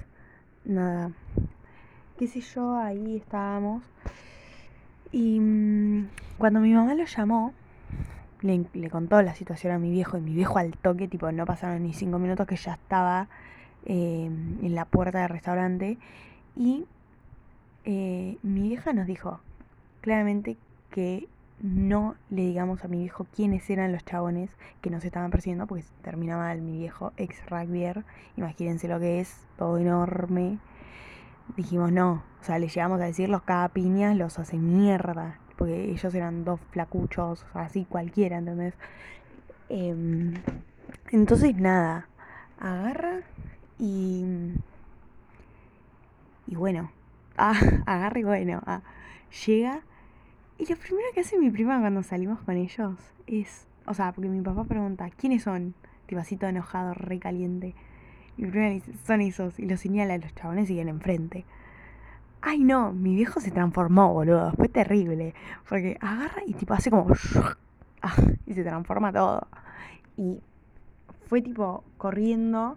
nada, 0.64 1.12
qué 2.19 2.26
sé 2.26 2.40
yo, 2.40 2.76
ahí 2.76 3.17
estábamos. 3.17 3.83
Y 5.12 5.40
mm, 5.40 6.09
cuando 6.38 6.61
mi 6.61 6.73
mamá 6.73 6.95
lo 6.95 7.05
llamó, 7.05 7.52
le, 8.43 8.90
contó 8.90 9.21
la 9.23 9.35
situación 9.35 9.73
a 9.73 9.79
mi 9.79 9.90
viejo 9.90 10.19
y 10.19 10.21
mi 10.21 10.35
viejo 10.35 10.59
al 10.59 10.76
toque, 10.76 11.09
tipo, 11.09 11.31
no 11.33 11.47
pasaron 11.47 11.83
ni 11.83 11.93
cinco 11.93 12.19
minutos 12.19 12.47
que 12.47 12.57
ya 12.57 12.75
estaba 12.75 13.29
em, 13.85 14.64
en 14.64 14.75
la 14.75 14.85
puerta 14.85 15.21
del 15.21 15.29
restaurante. 15.29 15.99
Y 16.57 16.85
eh, 17.85 18.37
mi 18.43 18.62
vieja 18.69 18.93
nos 18.93 19.07
dijo 19.07 19.40
claramente 20.00 20.57
que 20.90 21.29
no 21.62 22.14
le 22.31 22.43
digamos 22.43 22.85
a 22.85 22.88
mi 22.88 23.00
viejo 23.00 23.26
quiénes 23.35 23.69
eran 23.69 23.93
los 23.93 24.05
chabones 24.05 24.50
que 24.81 24.90
nos 24.90 25.05
estaban 25.05 25.31
persiguiendo, 25.31 25.67
porque 25.67 25.85
termina 26.02 26.37
mal 26.37 26.61
mi 26.61 26.79
viejo 26.79 27.12
ex 27.17 27.45
rugbyer, 27.49 28.05
imagínense 28.37 28.88
lo 28.88 28.99
que 28.99 29.21
es, 29.21 29.47
todo 29.57 29.79
enorme. 29.79 30.59
Dijimos 31.57 31.93
no, 31.93 32.23
o 32.40 32.45
sea, 32.45 32.59
le 32.59 32.69
llegamos 32.69 33.00
a 33.00 33.05
decir 33.05 33.29
los 33.29 33.43
cada 33.43 33.69
piña 33.69 34.14
los 34.14 34.38
hace 34.38 34.57
mierda, 34.57 35.38
porque 35.57 35.90
ellos 35.90 36.14
eran 36.14 36.45
dos 36.45 36.61
flacuchos, 36.71 37.45
así 37.55 37.85
cualquiera, 37.85 38.38
¿entendés? 38.38 38.75
Em, 39.69 40.35
entonces 41.11 41.57
nada, 41.57 42.09
agarra 42.59 43.21
y... 43.79 44.25
Y 46.47 46.57
bueno, 46.57 46.90
agarra 47.37 48.19
y 48.19 48.25
bueno, 48.25 48.61
ah, 48.67 48.83
llega 49.47 49.83
y 50.61 50.67
lo 50.67 50.76
primero 50.76 51.09
que 51.14 51.21
hace 51.21 51.38
mi 51.38 51.50
prima 51.50 51.81
cuando 51.81 52.02
salimos 52.02 52.40
con 52.40 52.59
ellos 52.59 52.95
es, 53.26 53.67
o 53.87 53.95
sea, 53.95 54.12
porque 54.12 54.29
mi 54.29 54.43
papá 54.43 54.64
pregunta, 54.64 55.09
¿quiénes 55.09 55.45
son? 55.45 55.75
Tipo 56.05 56.21
todo 56.38 56.50
enojado, 56.50 56.93
re 56.93 57.19
caliente. 57.19 57.75
Y 58.37 58.43
mi 58.43 58.50
prima 58.50 58.69
dice, 58.69 58.93
son 59.07 59.23
esos. 59.23 59.59
Y 59.59 59.67
lo 59.67 59.79
señala 59.79 60.14
a 60.14 60.19
los 60.19 60.35
chabones 60.35 60.64
y 60.64 60.67
siguen 60.69 60.88
enfrente. 60.88 61.47
Ay 62.43 62.59
no, 62.62 62.93
mi 62.93 63.14
viejo 63.14 63.40
se 63.40 63.50
transformó, 63.50 64.12
boludo. 64.12 64.52
Fue 64.52 64.69
terrible. 64.69 65.35
Porque 65.67 65.97
agarra 66.00 66.43
y 66.47 66.52
tipo 66.52 66.75
hace 66.75 66.90
como... 66.90 67.07
y 68.47 68.52
se 68.52 68.62
transforma 68.62 69.14
todo. 69.14 69.47
Y 70.19 70.43
fue 71.26 71.40
tipo 71.40 71.85
corriendo 71.97 72.76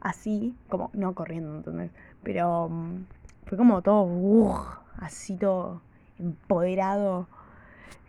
así, 0.00 0.54
como, 0.68 0.90
no 0.92 1.14
corriendo, 1.14 1.56
¿entendés? 1.56 1.90
Pero 2.22 2.68
mm, 2.68 3.04
fue 3.46 3.56
como 3.56 3.80
todo, 3.80 4.02
uh, 4.02 4.58
así 4.98 5.36
todo 5.38 5.87
empoderado. 6.18 7.28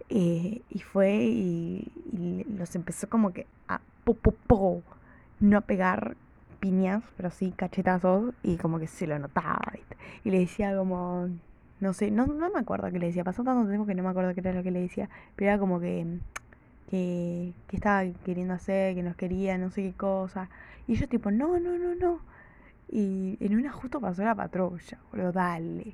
Eh, 0.10 0.62
y 0.70 0.80
fue 0.80 1.14
y, 1.16 1.92
los 2.58 2.76
empezó 2.76 3.08
como 3.10 3.32
que 3.32 3.46
a 3.68 3.80
po, 4.04 4.82
no 5.40 5.58
a 5.58 5.62
pegar 5.62 6.16
piñas, 6.60 7.04
pero 7.16 7.32
sí 7.32 7.54
cachetazos 7.56 8.34
y 8.44 8.58
como 8.58 8.80
que 8.80 8.88
se 8.88 9.08
lo 9.08 9.18
notaba. 9.20 9.74
Y 10.24 10.32
le 10.32 10.40
decía 10.40 10.76
como, 10.76 11.30
no 11.80 11.94
sé, 11.94 12.12
no, 12.12 12.26
no 12.28 12.50
me 12.52 12.60
acuerdo 12.60 12.92
qué 12.92 13.00
le 13.00 13.08
decía, 13.08 13.24
pasó 13.24 13.44
tanto 13.44 13.68
tiempo 13.68 13.86
que 13.86 13.96
no 13.96 14.04
me 14.04 14.10
acuerdo 14.10 14.34
qué 14.34 14.42
era 14.42 14.54
lo 14.54 14.64
que 14.64 14.72
le 14.72 14.82
decía, 14.82 15.10
pero 15.36 15.52
era 15.52 15.60
como 15.60 15.80
que, 15.80 16.06
que, 16.90 17.54
que 17.68 17.76
estaba 17.78 18.04
queriendo 18.26 18.54
hacer, 18.54 18.96
que 18.96 19.04
nos 19.04 19.16
quería, 19.16 19.58
no 19.58 19.72
sé 19.72 19.84
qué 19.84 19.94
cosa. 19.94 20.50
Y 20.88 20.96
yo 20.96 21.08
tipo, 21.08 21.32
no, 21.32 21.60
no, 21.60 21.78
no, 21.78 21.96
no. 21.96 22.20
Y 22.90 23.38
en 23.40 23.56
una 23.56 23.72
justo 23.72 24.02
pasó 24.02 24.24
la 24.24 24.36
patrulla, 24.36 24.98
boludo, 25.12 25.32
dale. 25.32 25.94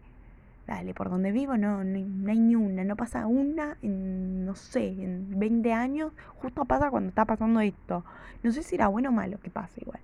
Dale, 0.68 0.96
por 0.96 1.12
donde 1.12 1.32
vivo 1.32 1.58
no, 1.58 1.84
no, 1.84 2.32
hay 2.32 2.40
ni 2.40 2.56
una, 2.56 2.84
no 2.84 2.96
pasa 2.96 3.28
una 3.28 3.78
en, 3.84 4.46
no 4.46 4.56
sé, 4.56 4.88
en 4.88 5.40
20 5.40 5.74
años, 5.74 6.12
justo 6.42 6.66
pasa 6.66 6.90
cuando 6.90 7.10
está 7.10 7.26
pasando 7.26 7.60
esto. 7.60 8.04
No 8.42 8.52
sé 8.52 8.64
si 8.64 8.76
era 8.76 8.88
bueno 8.88 9.10
o 9.10 9.12
malo 9.12 9.40
que 9.40 9.52
pase 9.52 9.82
igual, 9.82 10.00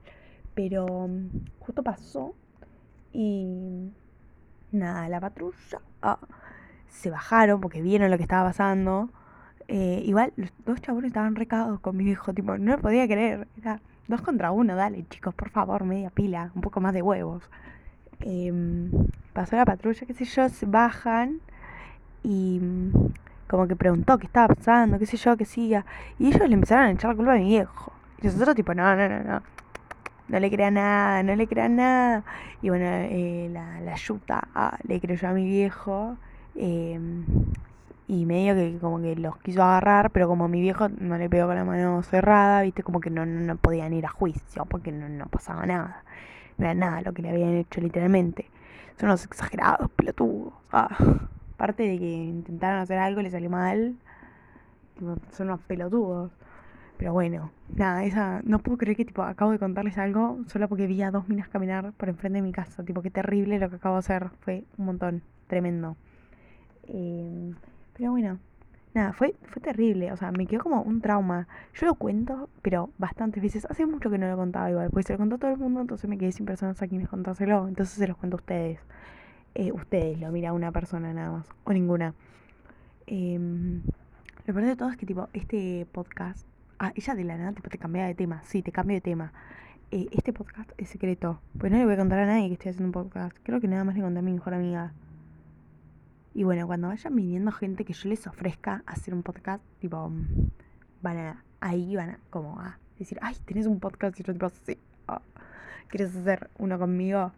pero 0.53 1.07
mm, 1.07 1.29
justo 1.59 1.81
pasó 1.81 2.35
y 3.11 3.91
nada, 4.71 5.09
la 5.09 5.19
patrulla 5.19 5.81
ah, 6.03 6.19
se 6.89 7.09
bajaron 7.09 7.59
porque 7.59 7.81
vieron 7.81 8.11
lo 8.11 8.17
que 8.17 8.23
estaba 8.23 8.49
pasando. 8.49 9.09
Eh, 9.67 10.03
igual 10.05 10.33
los 10.35 10.51
dos 10.65 10.81
chabones 10.81 11.09
estaban 11.09 11.35
recados 11.35 11.79
con 11.79 11.97
mi 11.97 12.03
hijo, 12.09 12.33
tipo, 12.33 12.57
no 12.57 12.73
lo 12.73 12.81
podía 12.81 13.07
creer. 13.07 13.47
Dos 14.07 14.21
contra 14.21 14.51
uno, 14.51 14.75
dale 14.75 15.05
chicos, 15.09 15.33
por 15.33 15.49
favor, 15.49 15.85
media 15.85 16.09
pila, 16.09 16.51
un 16.53 16.61
poco 16.61 16.81
más 16.81 16.93
de 16.93 17.01
huevos. 17.01 17.49
Em, 18.21 18.91
pasó 19.33 19.55
la 19.55 19.65
patrulla, 19.65 20.05
qué 20.05 20.13
sé 20.13 20.25
yo, 20.25 20.49
se 20.49 20.65
bajan 20.65 21.39
y 22.23 22.59
mm, 22.61 22.91
como 23.47 23.67
que 23.67 23.75
preguntó 23.75 24.17
qué 24.17 24.27
estaba 24.27 24.53
pasando, 24.53 24.99
qué 24.99 25.05
sé 25.05 25.17
yo, 25.17 25.37
que 25.37 25.45
siga. 25.45 25.85
Y 26.19 26.27
ellos 26.27 26.47
le 26.47 26.53
empezaron 26.53 26.85
a 26.85 26.91
echar 26.91 27.11
la 27.11 27.15
culpa 27.15 27.33
a 27.33 27.37
mi 27.37 27.45
viejo. 27.45 27.91
Y 28.21 28.27
nosotros 28.27 28.55
tipo, 28.55 28.73
no, 28.73 28.95
no, 28.95 29.09
no, 29.09 29.23
no. 29.23 29.41
No 30.27 30.39
le 30.39 30.49
crea 30.49 30.71
nada, 30.71 31.23
no 31.23 31.35
le 31.35 31.47
crea 31.47 31.67
nada. 31.67 32.23
Y 32.61 32.69
bueno, 32.69 32.85
eh, 32.85 33.49
la, 33.51 33.81
la 33.81 33.95
yuta 33.95 34.47
ah, 34.55 34.77
le 34.87 35.01
creyó 35.01 35.27
a 35.27 35.33
mi 35.33 35.45
viejo. 35.45 36.15
Em, 36.55 37.25
y 38.07 38.25
medio 38.25 38.55
que 38.55 38.77
como 38.79 39.01
que 39.01 39.15
los 39.15 39.37
quiso 39.37 39.63
agarrar, 39.63 40.11
pero 40.11 40.27
como 40.27 40.47
mi 40.49 40.59
viejo 40.61 40.89
no 40.89 41.17
le 41.17 41.29
pegó 41.29 41.47
con 41.47 41.55
la 41.55 41.63
mano 41.63 42.03
cerrada, 42.03 42.61
viste, 42.61 42.83
como 42.83 42.99
que 42.99 43.09
no, 43.09 43.25
no, 43.25 43.55
podían 43.55 43.93
ir 43.93 44.05
a 44.05 44.09
juicio, 44.09 44.65
porque 44.65 44.91
no, 44.91 45.07
no 45.07 45.27
pasaba 45.27 45.65
nada. 45.65 46.03
No 46.61 46.67
era 46.67 46.75
nada 46.75 47.01
lo 47.01 47.11
que 47.11 47.23
le 47.23 47.29
habían 47.31 47.55
hecho 47.55 47.81
literalmente. 47.81 48.45
Son 48.99 49.09
unos 49.09 49.25
exagerados, 49.25 49.89
pelotudos. 49.95 50.53
Ah, 50.71 50.95
aparte 51.55 51.81
de 51.81 51.97
que 51.97 52.05
intentaron 52.05 52.79
hacer 52.79 52.99
algo 52.99 53.19
y 53.19 53.23
le 53.23 53.31
salió 53.31 53.49
mal. 53.49 53.95
Son 55.31 55.47
unos 55.47 55.59
pelotudos. 55.61 56.31
Pero 56.97 57.13
bueno, 57.13 57.49
nada, 57.73 58.03
esa. 58.03 58.41
No 58.43 58.59
puedo 58.59 58.77
creer 58.77 58.95
que 58.95 59.05
tipo 59.05 59.23
acabo 59.23 59.49
de 59.49 59.57
contarles 59.57 59.97
algo 59.97 60.37
solo 60.45 60.69
porque 60.69 60.85
vi 60.85 61.01
a 61.01 61.09
dos 61.09 61.27
minas 61.27 61.49
caminar 61.49 61.93
por 61.93 62.09
enfrente 62.09 62.37
de 62.37 62.43
mi 62.43 62.51
casa. 62.51 62.83
Tipo, 62.83 63.01
qué 63.01 63.09
terrible 63.09 63.57
lo 63.57 63.67
que 63.71 63.77
acabo 63.77 63.95
de 63.95 63.99
hacer. 63.99 64.29
Fue 64.41 64.63
un 64.77 64.85
montón. 64.85 65.23
Tremendo. 65.47 65.97
Eh, 66.83 67.55
pero 67.93 68.11
bueno, 68.11 68.37
nada, 68.93 69.13
fue, 69.13 69.35
fue 69.43 69.61
terrible, 69.61 70.11
o 70.11 70.17
sea, 70.17 70.31
me 70.31 70.45
quedó 70.47 70.63
como 70.63 70.81
un 70.81 71.01
trauma. 71.01 71.47
Yo 71.73 71.87
lo 71.87 71.95
cuento, 71.95 72.49
pero 72.61 72.89
bastantes 72.97 73.41
veces. 73.41 73.65
Hace 73.69 73.85
mucho 73.85 74.09
que 74.09 74.17
no 74.17 74.27
lo 74.29 74.37
contaba 74.37 74.69
igual, 74.69 74.89
porque 74.89 75.03
se 75.03 75.13
lo 75.13 75.19
contó 75.19 75.37
todo 75.37 75.51
el 75.51 75.57
mundo, 75.57 75.81
entonces 75.81 76.09
me 76.09 76.17
quedé 76.17 76.31
sin 76.31 76.45
personas 76.45 76.81
a 76.81 76.87
quienes 76.87 77.09
contárselo. 77.09 77.67
Entonces 77.67 77.95
se 77.95 78.07
los 78.07 78.17
cuento 78.17 78.37
a 78.37 78.39
ustedes. 78.39 78.79
Eh, 79.55 79.71
ustedes, 79.71 80.19
lo 80.19 80.31
mira 80.31 80.53
una 80.53 80.71
persona 80.71 81.13
nada 81.13 81.31
más, 81.31 81.47
o 81.63 81.73
ninguna. 81.73 82.13
Em, 83.07 83.81
lo 84.45 84.53
peor 84.53 84.65
de 84.65 84.75
todo 84.75 84.89
es 84.89 84.97
que, 84.97 85.05
tipo, 85.05 85.29
este 85.33 85.85
podcast. 85.91 86.47
Ah, 86.79 86.93
ella 86.95 87.15
de 87.15 87.23
la 87.23 87.37
nada, 87.37 87.53
tipo, 87.53 87.69
te 87.69 87.77
cambia 87.77 88.05
de 88.05 88.15
tema. 88.15 88.41
Sí, 88.43 88.61
te 88.61 88.71
cambio 88.71 88.95
de 88.95 89.01
tema. 89.01 89.33
Eh, 89.91 90.07
este 90.11 90.31
podcast 90.33 90.71
es 90.77 90.89
secreto. 90.89 91.41
Pues 91.59 91.71
no 91.71 91.77
le 91.77 91.85
voy 91.85 91.95
a 91.95 91.97
contar 91.97 92.19
a 92.19 92.25
nadie 92.25 92.47
que 92.47 92.53
estoy 92.53 92.69
haciendo 92.71 92.87
un 92.87 93.03
podcast. 93.03 93.37
Creo 93.43 93.59
que 93.59 93.67
nada 93.67 93.83
más 93.83 93.95
le 93.95 94.01
conté 94.01 94.19
a 94.19 94.21
mi 94.21 94.33
mejor 94.33 94.53
amiga. 94.53 94.93
Y 96.33 96.43
bueno, 96.43 96.65
cuando 96.65 96.87
vayan 96.87 97.15
viniendo 97.15 97.51
gente 97.51 97.83
que 97.83 97.93
yo 97.93 98.09
les 98.09 98.25
ofrezca 98.25 98.83
hacer 98.85 99.13
un 99.13 99.23
podcast, 99.23 99.63
tipo, 99.79 100.11
van 101.01 101.17
a, 101.17 101.43
ahí 101.59 101.95
van 101.95 102.11
a 102.11 102.19
como 102.29 102.57
decir, 102.97 103.17
ay, 103.21 103.35
tenés 103.45 103.67
un 103.67 103.79
podcast 103.79 104.19
y 104.19 104.23
yo 104.23 104.33
tipo, 104.33 104.49
sí, 104.49 104.77
ah, 105.07 105.21
¿quieres 105.89 106.15
hacer 106.15 106.49
uno 106.57 106.79
conmigo? 106.79 107.31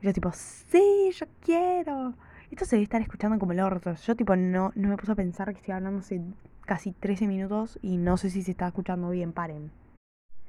Y 0.00 0.06
yo 0.06 0.12
tipo, 0.12 0.30
sí, 0.32 1.10
yo 1.12 1.26
quiero. 1.40 2.14
Esto 2.50 2.64
se 2.64 2.76
debe 2.76 2.84
estar 2.84 3.02
escuchando 3.02 3.38
como 3.38 3.52
el 3.52 3.60
orto. 3.60 3.94
Yo 3.94 4.16
tipo 4.16 4.36
no, 4.36 4.72
no 4.74 4.88
me 4.88 4.96
puse 4.96 5.12
a 5.12 5.16
pensar 5.16 5.52
que 5.52 5.58
estoy 5.58 5.74
hablando 5.74 6.00
hace 6.00 6.20
casi 6.64 6.92
13 6.92 7.26
minutos 7.26 7.78
y 7.82 7.96
no 7.96 8.16
sé 8.16 8.30
si 8.30 8.42
se 8.42 8.52
está 8.52 8.68
escuchando 8.68 9.10
bien, 9.10 9.32
paren. 9.32 9.72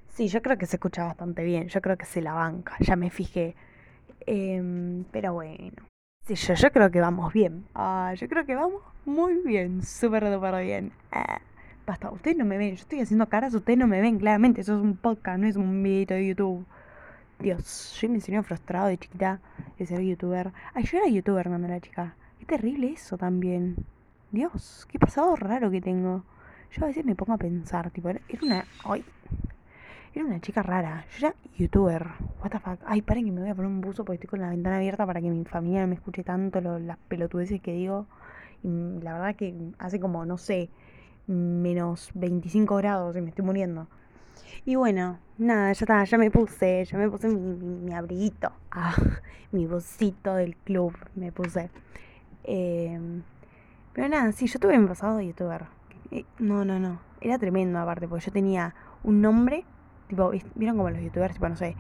Sí, 0.10 0.28
yo 0.28 0.42
creo 0.42 0.58
que 0.58 0.66
se 0.66 0.76
escucha 0.76 1.06
bastante 1.06 1.44
bien, 1.44 1.68
yo 1.70 1.82
creo 1.82 1.98
que 1.98 2.06
se 2.06 2.22
la 2.22 2.34
banca, 2.34 2.76
ya 2.80 2.96
me 2.96 3.10
fijé. 3.10 3.56
Em, 4.26 5.06
pero 5.12 5.34
bueno, 5.34 5.89
yo, 6.36 6.54
yo 6.54 6.72
creo 6.72 6.92
que 6.92 7.02
vamos 7.02 7.34
bien. 7.34 7.66
Ah, 7.76 8.14
yo 8.16 8.28
creo 8.28 8.46
que 8.46 8.56
vamos 8.56 8.82
muy 9.06 9.36
bien, 9.44 9.84
súper, 9.84 10.32
súper 10.32 10.64
bien. 10.66 10.92
Ah, 11.12 11.40
basta, 11.86 12.12
ustedes 12.12 12.38
no 12.38 12.46
me 12.46 12.58
ven, 12.58 12.76
yo 12.76 12.82
estoy 12.82 13.02
haciendo 13.02 13.28
caras, 13.28 13.54
ustedes 13.54 13.80
no 13.80 13.88
me 13.88 14.02
ven, 14.02 14.20
claramente. 14.20 14.62
Eso 14.62 14.78
es 14.78 14.84
un 14.84 14.96
podcast, 14.96 15.40
no 15.40 15.48
es 15.48 15.56
un 15.56 15.82
videito 15.84 16.14
de 16.14 16.28
YouTube. 16.28 16.66
Dios, 17.40 17.98
yo 18.02 18.10
me 18.10 18.16
enseñó 18.16 18.44
frustrado 18.44 18.88
de 18.88 18.98
chiquita 18.98 19.40
de 19.78 19.86
ser 19.86 20.02
youtuber. 20.02 20.52
Ay, 20.74 20.84
yo 20.84 20.98
era 20.98 21.08
youtuber 21.08 21.48
cuando 21.48 21.68
era 21.68 21.80
chica. 21.80 22.16
Qué 22.38 22.46
terrible 22.46 22.92
eso 22.92 23.18
también. 23.18 23.78
Dios, 24.32 24.86
qué 24.92 25.00
pasado 25.00 25.36
raro 25.36 25.72
que 25.72 25.82
tengo. 25.82 26.24
Yo 26.72 26.84
a 26.84 26.88
veces 26.88 27.06
me 27.06 27.16
pongo 27.16 27.34
a 27.34 27.38
pensar, 27.38 27.90
tipo, 27.92 28.10
era 28.10 28.20
una. 28.42 28.66
Ay, 28.84 29.04
era 30.14 30.26
una 30.26 30.40
chica 30.42 30.64
rara. 30.64 31.06
Yo 31.18 31.28
era 31.28 31.36
youtuber. 31.58 32.08
What 32.42 32.52
the 32.52 32.60
fuck. 32.60 32.80
Ay, 32.86 33.02
paren 33.02 33.26
que 33.26 33.32
me 33.32 33.42
voy 33.42 33.50
a 33.50 33.56
poner 33.56 33.70
un 33.70 33.82
buzo 33.82 34.04
porque 34.04 34.16
estoy 34.16 34.30
con 34.30 34.42
la 34.42 34.50
ventana 34.50 34.78
abierta 34.78 35.06
para 35.06 35.22
que 35.22 35.30
mi 35.30 35.46
familia 35.46 35.82
no 35.82 35.88
me 35.88 35.96
escuche 35.96 36.24
tanto 36.24 36.62
las 36.62 36.98
pelotudeces 37.08 37.62
que 37.62 37.74
digo. 37.74 38.08
Y 38.64 39.00
la 39.02 39.14
verdad 39.14 39.36
que 39.36 39.56
hace 39.78 40.00
como, 40.00 40.26
no 40.26 40.38
sé, 40.38 40.70
menos 41.28 42.10
25 42.16 42.76
grados 42.78 43.16
y 43.16 43.22
me 43.22 43.30
estoy 43.30 43.46
muriendo. 43.46 43.88
Y 44.66 44.76
bueno, 44.76 45.20
nada, 45.38 45.72
ya 45.74 45.84
está, 45.84 46.04
ya 46.04 46.18
me 46.18 46.32
puse, 46.32 46.86
ya 46.86 46.98
me 46.98 47.10
puse 47.10 47.28
mi, 47.30 47.94
abriguito. 47.94 48.52
Ah, 48.72 48.96
mi 49.52 49.66
bocito 49.68 50.36
del 50.36 50.56
club 50.56 50.94
me 51.16 51.32
puse. 51.32 51.70
Em, 52.44 53.22
pero 53.94 54.10
nada, 54.10 54.32
sí, 54.32 54.48
yo 54.48 54.60
tuve 54.60 54.78
mi 54.78 54.88
pasado 54.88 55.18
de 55.18 55.28
youtuber. 55.28 55.66
Eh, 56.12 56.26
no, 56.40 56.66
no, 56.66 56.80
no. 56.80 57.00
Era 57.22 57.38
tremendo 57.38 57.80
aparte, 57.80 58.08
porque 58.08 58.26
yo 58.26 58.32
tenía 58.32 58.74
un 59.04 59.22
nombre 59.22 59.66
Tipo, 60.10 60.32
¿vieron 60.56 60.76
como 60.76 60.90
los 60.90 61.02
youtubers? 61.02 61.36
Tipo, 61.36 61.48
no 61.48 61.56
sé, 61.56 61.78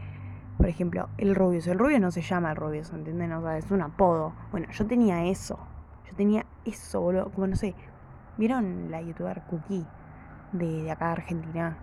por 0.57 0.67
ejemplo, 0.67 1.09
el 1.17 1.35
Rubius. 1.35 1.67
El 1.67 1.79
Rubius 1.79 1.99
no 1.99 2.11
se 2.11 2.21
llama 2.21 2.51
el 2.51 2.55
Rubius, 2.55 2.91
¿entienden? 2.91 3.33
O 3.33 3.41
sea, 3.41 3.57
es 3.57 3.69
un 3.71 3.81
apodo. 3.81 4.33
Bueno, 4.51 4.67
yo 4.71 4.85
tenía 4.85 5.25
eso. 5.25 5.59
Yo 6.07 6.15
tenía 6.15 6.45
eso, 6.63 7.01
boludo. 7.01 7.31
Como 7.31 7.47
no 7.47 7.55
sé, 7.55 7.75
¿vieron 8.37 8.91
la 8.91 9.01
youtuber 9.01 9.41
Cookie 9.49 9.85
de, 10.53 10.83
de 10.83 10.91
acá 10.91 11.07
de 11.07 11.11
Argentina? 11.13 11.77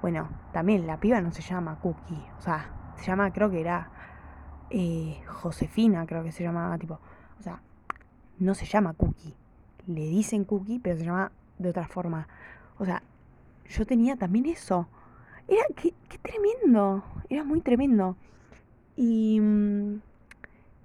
Bueno, 0.00 0.28
también 0.52 0.86
la 0.86 0.98
piba 0.98 1.20
no 1.20 1.32
se 1.32 1.42
llama 1.42 1.78
Cookie. 1.80 2.24
O 2.38 2.40
sea, 2.40 2.70
se 2.96 3.06
llama, 3.06 3.32
creo 3.32 3.50
que 3.50 3.60
era 3.60 3.90
eh, 4.70 5.20
Josefina, 5.26 6.06
creo 6.06 6.22
que 6.22 6.32
se 6.32 6.44
llamaba, 6.44 6.78
tipo. 6.78 7.00
O 7.38 7.42
sea, 7.42 7.60
no 8.38 8.54
se 8.54 8.64
llama 8.64 8.94
Cookie. 8.94 9.34
Le 9.86 10.02
dicen 10.02 10.44
Cookie, 10.44 10.78
pero 10.78 10.96
se 10.96 11.04
llama 11.04 11.32
de 11.58 11.70
otra 11.70 11.86
forma. 11.88 12.28
O 12.78 12.84
sea, 12.84 13.02
yo 13.68 13.86
tenía 13.86 14.16
también 14.16 14.46
eso. 14.46 14.88
Era, 15.50 15.64
qué, 15.74 15.92
tremendo, 16.22 17.02
era 17.28 17.42
muy 17.42 17.60
tremendo. 17.60 18.16
Y 18.96 19.40
mm, 19.40 20.00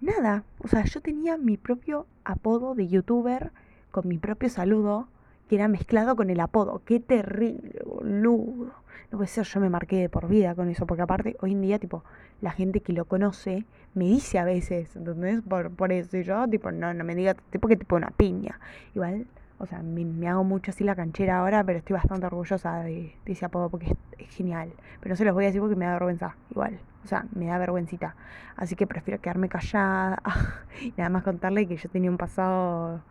nada, 0.01 0.43
o 0.57 0.67
sea, 0.67 0.83
yo 0.85 1.01
tenía 1.01 1.37
mi 1.37 1.55
propio 1.55 2.07
apodo 2.23 2.73
de 2.73 2.87
youtuber 2.87 3.51
con 3.91 4.07
mi 4.07 4.17
propio 4.17 4.49
saludo, 4.49 5.07
que 5.47 5.55
era 5.57 5.67
mezclado 5.67 6.15
con 6.15 6.31
el 6.31 6.39
apodo. 6.39 6.81
Qué 6.83 6.99
terrible, 6.99 7.79
boludo. 7.85 8.73
No 9.11 9.19
puede 9.19 9.27
ser, 9.27 9.45
yo 9.45 9.59
me 9.59 9.69
marqué 9.69 9.97
de 9.97 10.09
por 10.09 10.27
vida 10.27 10.55
con 10.55 10.67
eso, 10.69 10.87
porque 10.87 11.03
aparte, 11.03 11.37
hoy 11.41 11.51
en 11.51 11.61
día, 11.61 11.77
tipo, 11.77 12.03
la 12.41 12.49
gente 12.49 12.81
que 12.81 12.91
lo 12.91 13.05
conoce 13.05 13.65
me 13.93 14.05
dice 14.05 14.39
a 14.39 14.45
veces, 14.45 14.95
¿entendés? 14.95 15.43
Por, 15.47 15.69
por 15.69 15.91
eso, 15.91 16.17
yo, 16.17 16.47
tipo, 16.49 16.71
no, 16.71 16.91
no 16.91 17.03
me 17.03 17.13
digas, 17.13 17.35
tipo 17.51 17.67
que 17.67 17.77
tipo 17.77 17.95
una 17.95 18.09
piña. 18.09 18.59
Igual 18.95 19.27
o 19.57 19.65
sea, 19.65 19.81
me, 19.81 20.27
hago 20.27 20.43
mucho 20.43 20.71
así 20.71 20.83
la 20.83 20.95
canchera 20.95 21.39
ahora, 21.39 21.63
pero 21.63 21.79
estoy 21.79 21.93
bastante 21.93 22.25
orgullosa 22.25 22.83
de, 22.83 23.15
ese 23.25 23.45
apodo 23.45 23.69
porque 23.69 23.95
es, 24.17 24.29
genial. 24.35 24.73
Pero 24.99 25.13
no 25.13 25.15
se 25.15 25.23
los 25.23 25.33
voy 25.33 25.45
a 25.45 25.47
decir 25.47 25.61
porque 25.61 25.75
me 25.75 25.85
da 25.85 25.93
vergüenza, 25.93 26.35
igual. 26.51 26.79
O 27.03 27.07
sea, 27.07 27.25
me 27.33 27.45
da 27.45 27.57
vergüencita. 27.57 28.15
Así 28.57 28.75
que 28.75 28.87
prefiero 28.87 29.21
quedarme 29.21 29.47
callada 29.47 30.21
y 30.81 30.93
nada 30.97 31.09
más 31.09 31.23
contarle 31.23 31.67
que 31.67 31.77
yo 31.77 31.89
tenía 31.89 32.09
un 32.09 32.17
pasado 32.17 33.01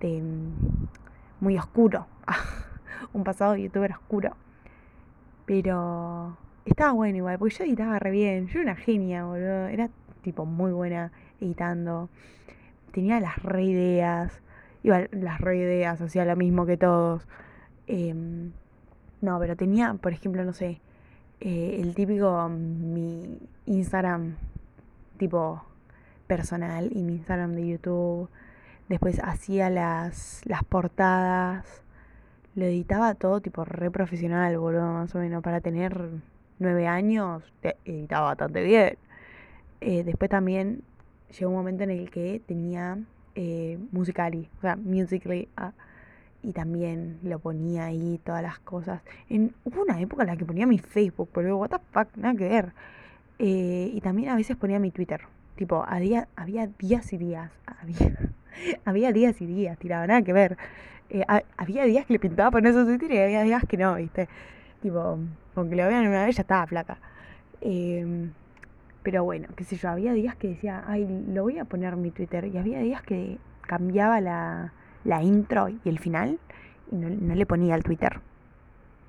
de, 0.00 0.20
mm, 0.20 0.86
muy 1.40 1.58
oscuro. 1.58 2.06
un 3.12 3.24
pasado 3.24 3.56
youtuber 3.56 3.92
oscuro. 3.92 4.36
Pero 5.46 6.36
estaba 6.64 6.92
bueno 6.92 7.16
igual, 7.16 7.38
porque 7.38 7.54
yo 7.56 7.64
editaba 7.64 7.98
re 7.98 8.12
bien. 8.12 8.46
Yo 8.46 8.60
era 8.60 8.72
una 8.72 8.80
genia, 8.80 9.24
boludo. 9.24 9.66
Era 9.66 9.90
tipo 10.22 10.46
muy 10.46 10.72
buena 10.72 11.10
editando. 11.40 12.08
Tenía 12.92 13.18
las 13.18 13.42
re 13.42 13.64
ideas. 13.64 14.40
Igual 14.82 15.08
las 15.12 15.40
re 15.40 15.58
ideas, 15.58 16.00
hacía 16.00 16.24
lo 16.24 16.36
mismo 16.36 16.66
que 16.66 16.76
todos. 16.76 17.26
Em, 17.86 18.52
no, 19.20 19.38
pero 19.38 19.56
tenía, 19.56 19.94
por 19.94 20.12
ejemplo, 20.12 20.44
no 20.44 20.52
sé, 20.52 20.80
eh, 21.40 21.78
el 21.80 21.94
típico 21.94 22.48
mi 22.48 23.38
Instagram 23.66 24.36
tipo 25.18 25.62
personal 26.26 26.90
y 26.92 27.02
mi 27.02 27.14
Instagram 27.14 27.54
de 27.54 27.68
YouTube. 27.68 28.28
Después 28.88 29.20
hacía 29.22 29.70
las, 29.70 30.42
las 30.44 30.64
portadas. 30.64 31.82
Lo 32.54 32.64
editaba 32.64 33.14
todo 33.14 33.40
tipo 33.40 33.64
re 33.64 33.90
profesional, 33.90 34.58
boludo, 34.58 34.92
más 34.92 35.14
o 35.14 35.18
menos. 35.18 35.42
Para 35.42 35.60
tener 35.60 36.10
nueve 36.58 36.86
años, 36.86 37.42
editaba 37.84 38.26
bastante 38.26 38.62
bien. 38.62 38.98
Eh, 39.80 40.04
después 40.04 40.30
también 40.30 40.82
llegó 41.38 41.50
un 41.50 41.56
momento 41.56 41.84
en 41.84 41.90
el 41.90 42.10
que 42.10 42.40
tenía 42.46 42.98
eh, 43.34 43.78
Musically, 43.92 44.48
o 44.58 44.60
sea, 44.60 44.76
Musically. 44.76 45.48
Ah, 45.56 45.72
y 46.42 46.52
también 46.52 47.18
lo 47.22 47.38
ponía 47.38 47.86
ahí, 47.86 48.20
todas 48.24 48.42
las 48.42 48.58
cosas. 48.60 49.02
En, 49.28 49.54
hubo 49.64 49.82
una 49.82 50.00
época 50.00 50.22
en 50.22 50.28
la 50.28 50.36
que 50.36 50.44
ponía 50.44 50.66
mi 50.66 50.78
Facebook, 50.78 51.28
pero 51.34 51.58
what 51.58 51.70
the 51.70 51.76
fuck, 51.92 52.08
nada 52.16 52.34
que 52.34 52.48
ver. 52.48 52.72
Eh, 53.38 53.90
y 53.92 54.00
también 54.00 54.30
a 54.30 54.36
veces 54.36 54.56
ponía 54.56 54.78
mi 54.78 54.90
Twitter. 54.90 55.20
Tipo, 55.56 55.84
había, 55.86 56.28
había 56.36 56.66
días 56.66 57.12
y 57.12 57.18
días. 57.18 57.50
Había, 57.82 58.18
había 58.84 59.12
días 59.12 59.40
y 59.40 59.46
días, 59.46 59.78
tiraba, 59.78 60.06
nada 60.06 60.22
que 60.22 60.32
ver. 60.32 60.58
Eh, 61.08 61.24
había 61.56 61.84
días 61.84 62.04
que 62.04 62.14
le 62.14 62.18
pintaba 62.18 62.50
poner 62.50 62.72
eso 62.72 62.84
Twitter 62.84 63.10
y 63.12 63.18
había 63.18 63.42
días 63.42 63.64
que 63.66 63.76
no, 63.76 63.94
¿viste? 63.94 64.28
Tipo, 64.82 65.18
aunque 65.54 65.76
lo 65.76 65.86
vean 65.86 66.06
una 66.06 66.26
vez 66.26 66.36
ya 66.36 66.42
estaba 66.42 66.66
flaca. 66.66 66.98
Em, 67.60 68.32
pero 69.02 69.24
bueno, 69.24 69.48
qué 69.56 69.64
sé 69.64 69.76
yo, 69.76 69.88
había 69.88 70.12
días 70.12 70.36
que 70.36 70.48
decía, 70.48 70.84
ay, 70.86 71.24
lo 71.28 71.42
voy 71.42 71.58
a 71.58 71.64
poner 71.64 71.96
mi 71.96 72.10
Twitter. 72.10 72.44
Y 72.46 72.58
había 72.58 72.80
días 72.80 73.02
que 73.02 73.38
cambiaba 73.62 74.20
la, 74.20 74.72
la 75.04 75.22
intro 75.22 75.68
y 75.68 75.80
el 75.84 75.98
final 75.98 76.38
y 76.90 76.96
no, 76.96 77.34
le 77.34 77.46
ponía 77.46 77.74
al 77.74 77.82
Twitter. 77.82 78.20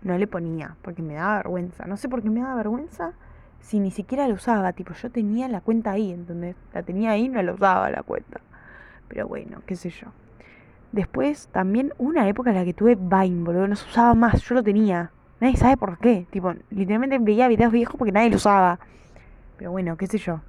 No 0.03 0.17
le 0.17 0.27
ponía, 0.27 0.75
porque 0.81 1.01
me 1.01 1.15
daba 1.15 1.37
vergüenza. 1.37 1.85
No 1.85 1.97
sé 1.97 2.09
por 2.09 2.21
qué 2.21 2.29
me 2.29 2.41
daba 2.41 2.55
vergüenza 2.55 3.13
si 3.59 3.79
ni 3.79 3.91
siquiera 3.91 4.27
lo 4.27 4.35
usaba. 4.35 4.73
Tipo, 4.73 4.93
yo 4.93 5.11
tenía 5.11 5.47
la 5.47 5.61
cuenta 5.61 5.91
ahí, 5.91 6.11
entonces 6.11 6.55
la 6.73 6.83
tenía 6.83 7.11
ahí 7.11 7.27
no 7.27 7.41
la 7.41 7.53
usaba 7.53 7.89
la 7.89 8.03
cuenta. 8.03 8.41
Pero 9.07 9.27
bueno, 9.27 9.61
qué 9.65 9.75
sé 9.75 9.89
yo. 9.89 10.07
Después 10.91 11.49
también 11.51 11.93
una 11.97 12.27
época 12.27 12.49
en 12.49 12.57
la 12.57 12.65
que 12.65 12.73
tuve 12.73 12.95
Vine, 12.95 13.43
boludo, 13.43 13.67
no 13.67 13.75
se 13.75 13.87
usaba 13.87 14.13
más, 14.13 14.41
yo 14.41 14.55
lo 14.55 14.63
tenía. 14.63 15.11
Nadie 15.39 15.57
sabe 15.57 15.77
por 15.77 15.97
qué. 15.99 16.27
Tipo, 16.31 16.53
literalmente 16.69 17.17
veía 17.19 17.47
videos 17.47 17.71
viejos 17.71 17.95
porque 17.97 18.11
nadie 18.11 18.29
lo 18.29 18.37
usaba. 18.37 18.79
Pero 19.61 19.69
bueno, 19.69 19.95
qué 19.95 20.07
sé 20.07 20.17
yo 20.17 20.41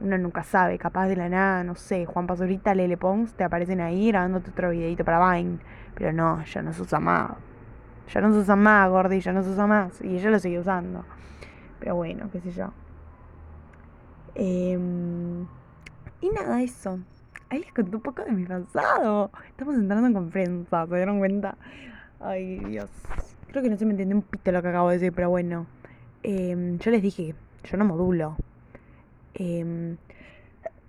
uno 0.00 0.16
nunca 0.16 0.42
sabe, 0.42 0.78
capaz 0.78 1.08
de 1.08 1.16
la 1.16 1.28
nada, 1.28 1.62
no 1.62 1.74
sé, 1.74 2.06
Juan 2.06 2.26
Pazurita, 2.26 2.74
Lele 2.74 2.96
Pons, 2.96 3.34
te 3.34 3.44
aparecen 3.44 3.82
ahí 3.82 4.08
grabándote 4.08 4.50
otro 4.50 4.70
videito 4.70 5.04
para 5.04 5.34
Vine. 5.34 5.58
Pero 5.94 6.12
no, 6.12 6.42
ya 6.44 6.62
no 6.62 6.72
se 6.72 6.82
usa 6.82 7.00
más. 7.00 7.32
Ya 8.08 8.20
no 8.22 8.32
se 8.32 8.38
usa 8.38 8.56
más, 8.56 8.90
Gordi, 8.90 9.20
ya 9.20 9.32
no 9.32 9.42
se 9.42 9.50
usa 9.50 9.66
más. 9.66 10.00
Y 10.00 10.16
ella 10.16 10.30
lo 10.30 10.38
sigue 10.38 10.58
usando. 10.58 11.04
Pero 11.80 11.96
bueno, 11.96 12.28
qué 12.32 12.40
sé 12.40 12.50
yo. 12.50 12.72
Em, 14.34 15.42
y 16.20 16.30
nada, 16.30 16.62
eso. 16.62 16.98
Ahí 17.50 17.60
les 17.60 17.72
conté 17.72 17.94
un 17.94 18.02
poco 18.02 18.24
de 18.24 18.32
mi 18.32 18.46
pasado. 18.46 19.30
Estamos 19.48 19.74
entrando 19.76 20.08
en 20.08 20.14
confianza, 20.14 20.86
¿se 20.86 20.96
dieron 20.96 21.18
cuenta? 21.18 21.56
Ay, 22.20 22.58
Dios. 22.58 22.88
Creo 23.48 23.62
que 23.62 23.70
no 23.70 23.76
se 23.76 23.84
me 23.84 23.92
entendió 23.92 24.16
un 24.16 24.22
pito 24.22 24.50
lo 24.50 24.60
que 24.60 24.68
acabo 24.68 24.88
de 24.88 24.94
decir, 24.96 25.12
pero 25.12 25.30
bueno. 25.30 25.66
Em, 26.24 26.78
yo 26.78 26.90
les 26.90 27.02
dije, 27.02 27.34
yo 27.64 27.76
no 27.76 27.84
modulo. 27.84 28.36
Eh... 29.34 29.96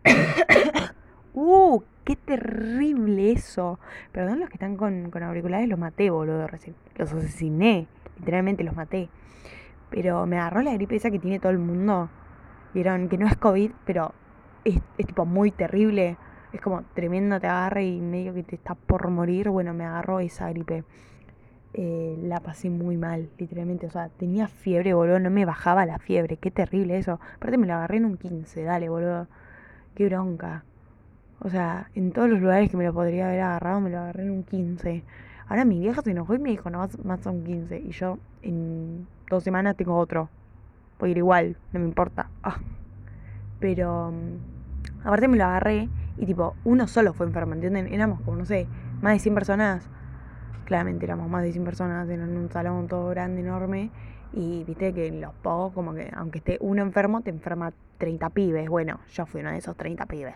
¡Uh! 1.33 1.81
¡Qué 2.03 2.15
terrible 2.15 3.31
eso! 3.31 3.79
Perdón 4.11 4.39
los 4.39 4.49
que 4.49 4.55
están 4.55 4.77
con, 4.77 5.09
con 5.09 5.23
auriculares, 5.23 5.67
los 5.67 5.79
maté, 5.79 6.09
boludo, 6.09 6.47
recién. 6.47 6.75
Los 6.95 7.11
asesiné, 7.11 7.88
literalmente 8.19 8.63
los 8.63 8.75
maté. 8.75 9.09
Pero 9.89 10.25
me 10.25 10.38
agarró 10.38 10.61
la 10.61 10.73
gripe 10.73 10.95
esa 10.95 11.09
que 11.09 11.19
tiene 11.19 11.39
todo 11.39 11.51
el 11.51 11.57
mundo. 11.57 12.09
Vieron 12.73 13.09
que 13.09 13.17
no 13.17 13.25
es 13.25 13.35
COVID, 13.38 13.71
pero 13.85 14.13
es, 14.63 14.79
es 14.97 15.07
tipo 15.07 15.25
muy 15.25 15.51
terrible. 15.51 16.17
Es 16.53 16.61
como 16.61 16.83
tremendo, 16.93 17.39
te 17.39 17.47
agarra 17.47 17.81
y 17.81 17.99
medio 17.99 18.33
que 18.33 18.43
te 18.43 18.55
está 18.55 18.75
por 18.75 19.09
morir. 19.09 19.49
Bueno, 19.49 19.73
me 19.73 19.85
agarró 19.85 20.19
esa 20.19 20.49
gripe. 20.49 20.83
Eh, 21.77 22.17
la 22.23 22.39
pasé 22.39 22.69
muy 22.69 22.95
mal, 22.95 23.29
literalmente. 23.38 23.85
O 23.85 23.89
sea, 23.89 24.07
tenía 24.07 24.47
fiebre, 24.47 24.93
boludo, 24.93 25.19
no 25.19 25.29
me 25.29 25.43
bajaba 25.43 25.85
la 25.85 25.99
fiebre. 25.99 26.38
Qué 26.38 26.49
terrible 26.49 26.97
eso. 26.97 27.19
Aparte 27.35 27.57
me 27.57 27.67
la 27.67 27.75
agarré 27.75 27.97
en 27.97 28.05
un 28.05 28.17
15, 28.17 28.63
dale, 28.63 28.88
boludo. 28.88 29.27
Qué 29.93 30.05
bronca. 30.05 30.63
O 31.41 31.49
sea, 31.49 31.89
en 31.93 32.13
todos 32.13 32.29
los 32.29 32.39
lugares 32.39 32.71
que 32.71 32.77
me 32.77 32.85
lo 32.85 32.93
podría 32.93 33.27
haber 33.27 33.41
agarrado, 33.41 33.81
me 33.81 33.89
lo 33.89 33.99
agarré 33.99 34.23
en 34.23 34.31
un 34.31 34.43
15. 34.43 35.03
Ahora 35.49 35.65
mi 35.65 35.79
vieja 35.81 36.01
se 36.01 36.11
enojó 36.11 36.33
y 36.35 36.39
me 36.39 36.49
dijo, 36.49 36.69
no, 36.69 36.77
más, 36.77 37.03
más 37.03 37.25
un 37.25 37.43
15. 37.43 37.77
Y 37.79 37.91
yo 37.91 38.19
en 38.41 39.05
dos 39.29 39.43
semanas 39.43 39.75
tengo 39.75 39.97
otro. 39.97 40.29
Voy 40.97 41.09
a 41.09 41.11
ir 41.11 41.17
igual, 41.17 41.57
no 41.73 41.81
me 41.81 41.85
importa. 41.88 42.29
Ah. 42.41 42.57
Pero, 43.59 44.11
mm, 44.11 45.05
aparte 45.07 45.27
me 45.27 45.38
lo 45.38 45.43
agarré 45.43 45.89
y 46.17 46.25
tipo, 46.25 46.55
uno 46.63 46.88
solo 46.88 47.13
fue 47.13 47.25
enfermo, 47.25 47.53
¿entienden? 47.53 47.93
Éramos 47.93 48.21
como, 48.21 48.38
no 48.38 48.45
sé, 48.45 48.65
más 49.01 49.13
de 49.13 49.19
100 49.19 49.35
personas 49.35 49.89
claramente 50.65 51.05
éramos 51.05 51.29
más 51.29 51.43
de 51.43 51.51
100 51.51 51.65
personas 51.65 52.09
en 52.09 52.21
un 52.21 52.49
salón 52.49 52.87
todo 52.87 53.09
grande, 53.09 53.41
enorme, 53.41 53.91
y 54.33 54.63
viste 54.65 54.93
que 54.93 55.11
los 55.11 55.33
pocos, 55.33 55.73
como 55.73 55.93
que 55.93 56.11
aunque 56.13 56.39
esté 56.39 56.57
uno 56.59 56.81
enfermo, 56.81 57.21
te 57.21 57.29
enferma 57.29 57.73
30 57.97 58.29
pibes. 58.31 58.69
Bueno, 58.69 58.99
yo 59.13 59.25
fui 59.25 59.41
uno 59.41 59.51
de 59.51 59.57
esos 59.57 59.75
30 59.77 60.05
pibes. 60.05 60.35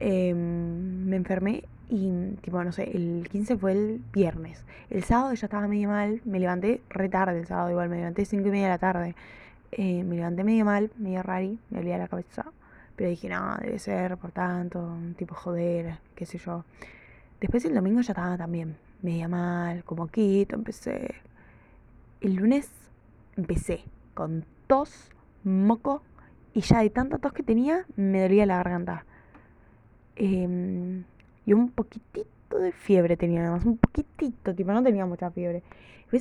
Em, 0.00 1.06
me 1.06 1.16
enfermé 1.16 1.64
y, 1.88 2.10
tipo, 2.40 2.62
no 2.64 2.72
sé, 2.72 2.90
el 2.96 3.28
15 3.30 3.56
fue 3.58 3.72
el 3.72 4.02
viernes. 4.12 4.64
El 4.90 5.04
sábado 5.04 5.34
ya 5.34 5.46
estaba 5.46 5.68
medio 5.68 5.88
mal, 5.88 6.20
me 6.24 6.40
levanté 6.40 6.80
re 6.90 7.08
tarde 7.08 7.38
el 7.38 7.46
sábado, 7.46 7.70
igual 7.70 7.88
me 7.88 7.96
levanté 7.98 8.24
5 8.24 8.48
y 8.48 8.50
media 8.50 8.64
de 8.64 8.70
la 8.70 8.78
tarde. 8.78 9.14
Eh, 9.72 10.02
me 10.04 10.16
levanté 10.16 10.44
medio 10.44 10.64
mal, 10.64 10.90
medio 10.98 11.22
rari, 11.22 11.58
me 11.70 11.80
olía 11.80 11.98
la 11.98 12.08
cabeza. 12.08 12.46
Pero 12.96 13.10
dije, 13.10 13.28
no, 13.28 13.56
debe 13.58 13.78
ser 13.78 14.16
por 14.16 14.30
tanto, 14.32 14.96
tipo 15.16 15.34
joder, 15.34 15.98
qué 16.14 16.26
sé 16.26 16.38
yo. 16.38 16.64
Después 17.40 17.64
el 17.64 17.74
domingo 17.74 18.00
ya 18.00 18.12
estaba 18.12 18.38
también 18.38 18.76
media 19.02 19.28
mal, 19.28 19.84
como 19.84 20.08
quito, 20.08 20.56
empecé. 20.56 21.14
El 22.20 22.34
lunes 22.34 22.70
empecé 23.36 23.84
con 24.14 24.44
tos, 24.66 25.10
moco, 25.44 26.02
y 26.54 26.60
ya 26.60 26.80
de 26.80 26.90
tanta 26.90 27.18
tos 27.18 27.32
que 27.32 27.42
tenía, 27.42 27.84
me 27.96 28.22
dolía 28.22 28.46
la 28.46 28.56
garganta. 28.56 29.04
Em, 30.16 31.04
y 31.44 31.52
un 31.52 31.70
poquitito 31.70 32.58
de 32.58 32.72
fiebre 32.72 33.16
tenía 33.16 33.42
nada 33.42 33.56
más, 33.56 33.64
un 33.64 33.76
poquitito, 33.76 34.54
tipo, 34.54 34.72
no 34.72 34.82
tenía 34.82 35.06
mucha 35.06 35.30
fiebre. 35.30 35.62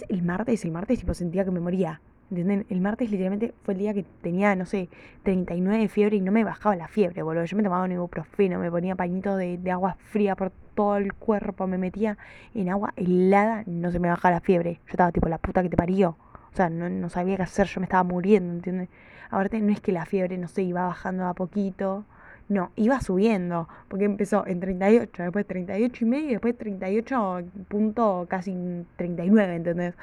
El 0.10 0.24
martes, 0.24 0.66
el 0.66 0.72
martes, 0.72 1.00
tipo, 1.00 1.14
sentía 1.14 1.46
que 1.46 1.52
me 1.52 1.60
moría. 1.60 2.02
¿Entienden? 2.30 2.66
El 2.70 2.82
martes 2.82 3.12
literalmente 3.12 3.54
fue 3.64 3.76
el 3.76 3.80
día 3.80 3.94
que 3.94 4.04
tenía, 4.22 4.56
no 4.56 4.66
sé, 4.66 4.90
39 5.24 5.84
de 5.84 5.88
fiebre 5.88 6.16
y 6.18 6.22
no 6.22 6.32
me 6.32 6.44
bajaba 6.44 6.76
la 6.76 6.88
fiebre, 6.88 7.22
boludo. 7.22 7.46
Yo 7.46 7.58
me 7.58 7.64
tomaba 7.64 7.84
un 7.84 7.92
ibuprofeno, 7.92 8.60
me 8.60 8.72
ponía 8.72 8.96
pañitos 8.96 9.38
de, 9.38 9.58
de 9.58 9.72
agua 9.72 9.98
fría 10.00 10.36
por 10.36 10.52
todo 10.74 10.98
el 10.98 11.14
cuerpo, 11.14 11.68
me 11.68 11.78
metía 11.78 12.18
en 12.56 12.70
agua 12.70 12.94
helada, 12.96 13.64
no 13.68 13.92
se 13.92 14.00
me 14.00 14.10
bajaba 14.10 14.36
la 14.36 14.42
fiebre. 14.42 14.80
Yo 14.86 14.92
estaba 14.92 15.12
tipo 15.12 15.30
la 15.30 15.38
puta 15.38 15.62
que 15.62 15.70
te 15.70 15.78
parió. 15.78 16.18
O 16.52 16.56
sea, 16.56 16.70
no, 16.70 16.90
no 16.90 17.10
sabía 17.10 17.38
qué 17.38 17.44
hacer, 17.44 17.68
yo 17.68 17.80
me 17.82 17.86
estaba 17.86 18.04
muriendo, 18.04 18.54
¿entiendes? 18.54 18.90
Aparte, 19.30 19.60
no 19.60 19.72
es 19.72 19.82
que 19.82 19.92
la 19.92 20.06
fiebre, 20.06 20.38
no 20.38 20.48
sé, 20.48 20.64
iba 20.64 20.86
bajando 20.86 21.26
a 21.26 21.34
poquito. 21.34 22.06
No, 22.50 22.72
iba 22.76 23.00
subiendo, 23.00 23.70
porque 23.88 24.06
empezó 24.06 24.46
en 24.46 24.60
38, 24.60 25.24
después 25.24 25.48
38 25.48 26.06
y 26.06 26.08
medio 26.08 26.30
y 26.30 26.32
después 26.34 26.58
38 26.58 27.42
punto 27.70 28.26
casi 28.30 28.86
39, 28.98 29.56
¿entendés? 29.56 29.96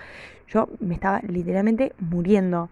Yo 0.49 0.69
me 0.81 0.95
estaba 0.95 1.21
literalmente 1.21 1.93
muriendo. 1.99 2.71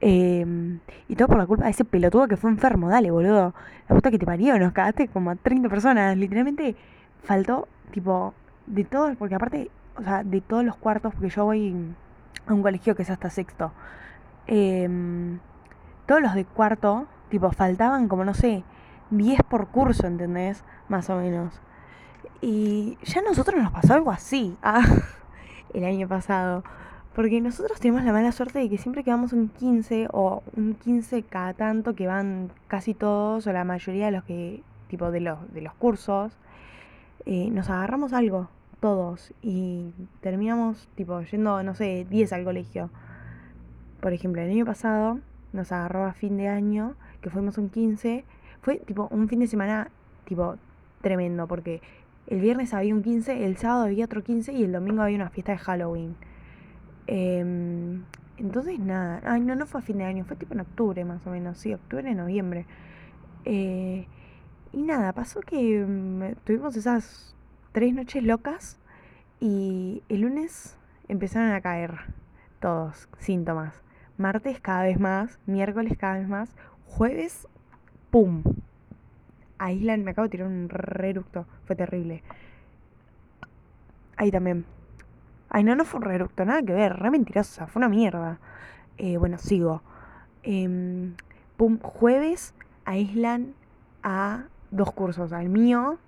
Em, 0.00 0.80
y 1.08 1.16
todo 1.16 1.28
por 1.28 1.38
la 1.38 1.46
culpa 1.46 1.64
de 1.64 1.70
ese 1.70 1.84
pelotudo 1.84 2.28
que 2.28 2.36
fue 2.36 2.50
enfermo, 2.50 2.88
dale, 2.88 3.10
boludo. 3.10 3.54
La 3.88 3.94
puta 3.94 4.10
que 4.10 4.18
te 4.18 4.26
parió, 4.26 4.58
nos 4.58 4.72
cagaste 4.72 5.08
como 5.08 5.30
a 5.30 5.36
30 5.36 5.68
personas. 5.68 6.16
Literalmente 6.16 6.76
faltó, 7.22 7.68
tipo, 7.92 8.34
de 8.66 8.84
todos, 8.84 9.16
porque 9.16 9.34
aparte, 9.34 9.70
o 9.96 10.02
sea, 10.02 10.24
de 10.24 10.40
todos 10.40 10.64
los 10.64 10.76
cuartos, 10.76 11.14
porque 11.14 11.30
yo 11.30 11.44
voy 11.44 11.74
a 12.46 12.54
un 12.54 12.62
colegio 12.62 12.94
que 12.94 13.02
es 13.02 13.10
hasta 13.10 13.30
sexto. 13.30 13.72
Em, 14.46 15.38
todos 16.06 16.22
los 16.22 16.34
de 16.34 16.44
cuarto, 16.44 17.06
tipo, 17.30 17.50
faltaban 17.52 18.08
como, 18.08 18.24
no 18.24 18.34
sé, 18.34 18.64
10 19.10 19.42
por 19.44 19.68
curso, 19.68 20.06
¿entendés? 20.06 20.64
Más 20.88 21.10
o 21.10 21.16
menos. 21.16 21.60
Y 22.40 22.98
ya 23.02 23.20
a 23.20 23.24
nosotros 23.24 23.60
nos 23.62 23.72
pasó 23.72 23.94
algo 23.94 24.10
así, 24.10 24.56
ah, 24.62 24.84
el 25.74 25.84
año 25.84 26.08
pasado. 26.08 26.64
Porque 27.14 27.40
nosotros 27.40 27.80
tenemos 27.80 28.04
la 28.04 28.12
mala 28.12 28.30
suerte 28.32 28.60
de 28.60 28.68
que 28.68 28.78
siempre 28.78 29.02
que 29.02 29.10
vamos 29.10 29.32
un 29.32 29.48
15 29.48 30.08
o 30.12 30.42
un 30.56 30.74
15 30.74 31.24
cada 31.24 31.52
tanto 31.52 31.94
que 31.94 32.06
van 32.06 32.52
casi 32.68 32.94
todos 32.94 33.46
o 33.46 33.52
la 33.52 33.64
mayoría 33.64 34.06
de 34.06 34.12
los 34.12 34.24
que 34.24 34.62
tipo 34.88 35.10
de 35.10 35.20
los 35.20 35.52
de 35.52 35.60
los 35.60 35.74
cursos 35.74 36.38
eh, 37.26 37.50
nos 37.50 37.70
agarramos 37.70 38.12
algo 38.12 38.48
todos. 38.80 39.32
Y 39.42 39.92
terminamos, 40.20 40.88
tipo, 40.94 41.20
yendo, 41.22 41.62
no 41.62 41.74
sé, 41.74 42.06
10 42.08 42.32
al 42.32 42.44
colegio. 42.44 42.90
Por 44.00 44.12
ejemplo, 44.12 44.42
el 44.42 44.50
año 44.50 44.64
pasado 44.64 45.18
nos 45.52 45.72
agarró 45.72 46.04
a 46.04 46.12
fin 46.12 46.36
de 46.36 46.48
año, 46.48 46.94
que 47.20 47.30
fuimos 47.30 47.58
un 47.58 47.68
15. 47.68 48.24
Fue, 48.62 48.76
tipo, 48.76 49.08
un 49.10 49.28
fin 49.28 49.40
de 49.40 49.46
semana, 49.46 49.90
tipo, 50.24 50.56
tremendo, 51.00 51.46
porque 51.46 51.80
el 52.26 52.40
viernes 52.40 52.74
había 52.74 52.94
un 52.94 53.02
15, 53.02 53.46
el 53.46 53.56
sábado 53.56 53.84
había 53.84 54.04
otro 54.04 54.22
15 54.22 54.52
y 54.52 54.64
el 54.64 54.72
domingo 54.72 55.02
había 55.02 55.16
una 55.16 55.30
fiesta 55.30 55.52
de 55.52 55.58
Halloween. 55.58 56.16
Em, 57.06 58.04
entonces, 58.36 58.78
nada. 58.78 59.20
Ay, 59.24 59.40
no, 59.40 59.54
no 59.54 59.66
fue 59.66 59.80
a 59.80 59.82
fin 59.82 59.98
de 59.98 60.04
año, 60.04 60.24
fue 60.24 60.36
tipo 60.36 60.54
en 60.54 60.60
octubre 60.60 61.04
más 61.04 61.26
o 61.26 61.30
menos. 61.30 61.58
Sí, 61.58 61.72
octubre, 61.72 62.14
noviembre. 62.14 62.66
Eh, 63.44 64.06
y 64.72 64.82
nada, 64.82 65.12
pasó 65.12 65.40
que 65.40 65.84
mm, 65.86 66.34
tuvimos 66.44 66.76
esas 66.76 67.34
tres 67.72 67.94
noches 67.94 68.22
locas 68.22 68.78
y 69.40 70.02
el 70.08 70.22
lunes 70.22 70.76
empezaron 71.08 71.52
a 71.52 71.60
caer 71.60 71.94
todos 72.60 73.08
síntomas. 73.18 73.82
Martes 74.18 74.60
cada 74.60 74.82
vez 74.82 75.00
más, 75.00 75.38
miércoles 75.46 75.96
cada 75.96 76.18
vez 76.18 76.28
más, 76.28 76.54
jueves, 76.86 77.46
¡pum! 78.10 78.42
Aislan, 79.58 80.04
me 80.04 80.12
acabo 80.12 80.26
de 80.26 80.30
tirar 80.30 80.46
un 80.46 80.68
reructo, 80.68 81.46
fue 81.66 81.76
terrible. 81.76 82.22
Ahí 84.16 84.30
también. 84.30 84.64
Ay, 85.50 85.64
no, 85.64 85.74
no 85.74 85.84
fue 85.84 86.00
un 86.00 86.06
reructo, 86.06 86.44
nada 86.44 86.62
que 86.62 86.74
ver, 86.74 86.96
re 86.96 87.10
mentirosa, 87.10 87.66
fue 87.66 87.80
una 87.80 87.88
mierda. 87.88 88.38
Eh, 88.98 89.16
bueno, 89.16 89.38
sigo. 89.38 89.82
Em, 90.42 91.14
pum, 91.56 91.78
jueves 91.80 92.54
aíslan 92.84 93.54
a 94.02 94.44
dos 94.70 94.92
cursos, 94.92 95.32
al 95.32 95.48
mío 95.48 95.98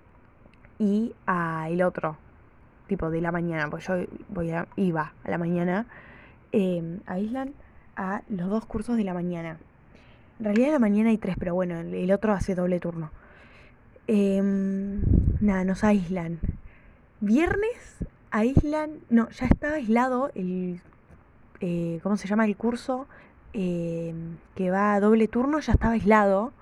y 0.79 1.13
al 1.25 1.81
otro, 1.81 2.17
tipo 2.87 3.09
de 3.09 3.21
la 3.21 3.31
mañana, 3.31 3.69
pues 3.69 3.87
yo 3.87 3.95
voy 4.29 4.51
a, 4.51 4.67
iba 4.75 5.13
a 5.23 5.29
la 5.29 5.37
mañana, 5.37 5.85
eh, 6.51 6.99
aíslan 7.05 7.53
a 7.95 8.21
los 8.29 8.49
dos 8.49 8.65
cursos 8.65 8.97
de 8.97 9.03
la 9.03 9.13
mañana. 9.13 9.57
En 10.41 10.45
realidad 10.45 10.69
en 10.69 10.73
la 10.73 10.79
mañana 10.79 11.11
hay 11.11 11.19
tres, 11.19 11.35
pero 11.37 11.53
bueno, 11.53 11.79
el, 11.81 12.11
otro 12.11 12.33
hace 12.33 12.55
doble 12.55 12.79
turno. 12.79 13.11
Em, 14.07 15.03
nada, 15.39 15.63
nos 15.65 15.83
aíslan. 15.83 16.39
Viernes 17.19 17.99
aíslan, 18.31 19.01
no, 19.11 19.29
ya 19.29 19.45
estaba 19.45 19.75
aislado 19.75 20.31
el, 20.33 20.81
eh, 21.59 21.99
¿cómo 22.01 22.17
se 22.17 22.27
llama? 22.27 22.45
El 22.45 22.57
curso 22.57 23.05
em, 23.53 24.37
que 24.55 24.71
va 24.71 24.95
a 24.95 24.99
doble 24.99 25.27
turno, 25.27 25.59
ya 25.59 25.73
estaba 25.73 25.93
aislado. 25.93 26.53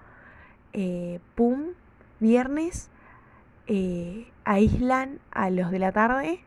Eh, 0.74 1.22
pum, 1.36 1.68
viernes 2.20 2.89
eh, 3.68 4.28
aíslan 4.44 5.20
a 5.32 5.50
los 5.52 5.72
de 5.72 5.80
la 5.80 5.94
tarde 5.94 6.42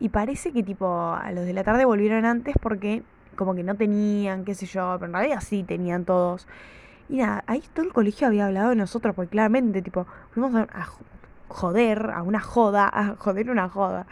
y 0.00 0.08
parece 0.08 0.52
que 0.52 0.64
tipo 0.64 1.12
a 1.12 1.30
los 1.30 1.46
de 1.46 1.52
la 1.52 1.62
tarde 1.62 1.84
volvieron 1.84 2.24
antes 2.24 2.56
porque 2.60 3.04
como 3.36 3.54
que 3.54 3.62
no 3.62 3.74
tenían, 3.76 4.44
qué 4.44 4.54
sé 4.54 4.66
yo, 4.66 4.96
pero 4.98 5.06
en 5.06 5.12
realidad 5.14 5.40
sí 5.40 5.62
tenían 5.62 6.04
todos. 6.04 6.46
Y 7.08 7.18
nada, 7.18 7.44
ahí 7.46 7.62
todo 7.74 7.86
el 7.86 7.92
colegio 7.92 8.26
había 8.26 8.46
hablado 8.46 8.70
de 8.70 8.76
nosotros, 8.76 9.14
porque 9.14 9.30
claramente, 9.30 9.82
tipo, 9.82 10.06
fuimos 10.30 10.54
a, 10.54 10.86
joder, 11.48 12.10
a 12.14 12.22
una 12.22 12.40
joda, 12.40 12.88
a 12.92 13.16
joder 13.16 13.50
una 13.50 13.68
joda, 13.68 14.06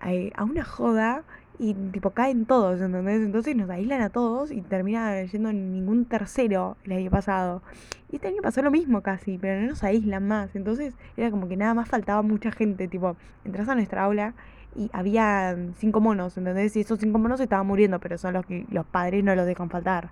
a 0.00 0.44
una 0.44 0.64
joda 0.64 1.24
y 1.58 1.74
tipo 1.74 2.10
caen 2.10 2.46
todos, 2.46 2.80
¿entendés? 2.80 3.22
Entonces 3.22 3.54
nos 3.56 3.70
aíslan 3.70 4.00
a 4.02 4.10
todos 4.10 4.50
y 4.50 4.60
termina 4.60 5.22
yendo 5.22 5.52
ningún 5.52 6.04
tercero 6.04 6.76
el 6.84 6.92
año 6.92 7.10
pasado. 7.10 7.62
Y 8.10 8.16
este 8.16 8.28
año 8.28 8.42
pasó 8.42 8.62
lo 8.62 8.70
mismo 8.70 9.02
casi, 9.02 9.38
pero 9.38 9.60
no 9.60 9.68
nos 9.68 9.84
aíslan 9.84 10.26
más. 10.26 10.54
Entonces 10.56 10.94
era 11.16 11.30
como 11.30 11.48
que 11.48 11.56
nada 11.56 11.74
más 11.74 11.88
faltaba 11.88 12.22
mucha 12.22 12.50
gente, 12.50 12.88
tipo, 12.88 13.16
entras 13.44 13.68
a 13.68 13.74
nuestra 13.74 14.04
aula 14.04 14.34
y 14.76 14.90
había 14.92 15.56
cinco 15.78 16.00
monos, 16.00 16.36
¿entendés? 16.36 16.76
Y 16.76 16.80
esos 16.80 16.98
cinco 16.98 17.18
monos 17.18 17.40
estaban 17.40 17.66
muriendo, 17.66 17.98
pero 18.00 18.18
son 18.18 18.34
los 18.34 18.46
que 18.46 18.66
los 18.70 18.86
padres 18.86 19.22
no 19.24 19.34
los 19.34 19.46
dejan 19.46 19.70
faltar. 19.70 20.10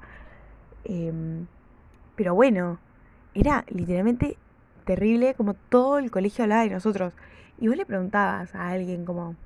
Em, 0.84 1.46
pero 2.16 2.34
bueno, 2.34 2.78
era 3.34 3.64
literalmente 3.68 4.36
terrible 4.84 5.34
como 5.34 5.54
todo 5.54 5.98
el 5.98 6.10
colegio 6.10 6.44
hablaba 6.44 6.62
de 6.62 6.70
nosotros. 6.70 7.14
Y 7.58 7.68
vos 7.68 7.76
le 7.76 7.86
preguntabas 7.86 8.54
a 8.54 8.68
alguien 8.70 9.04
como, 9.04 9.36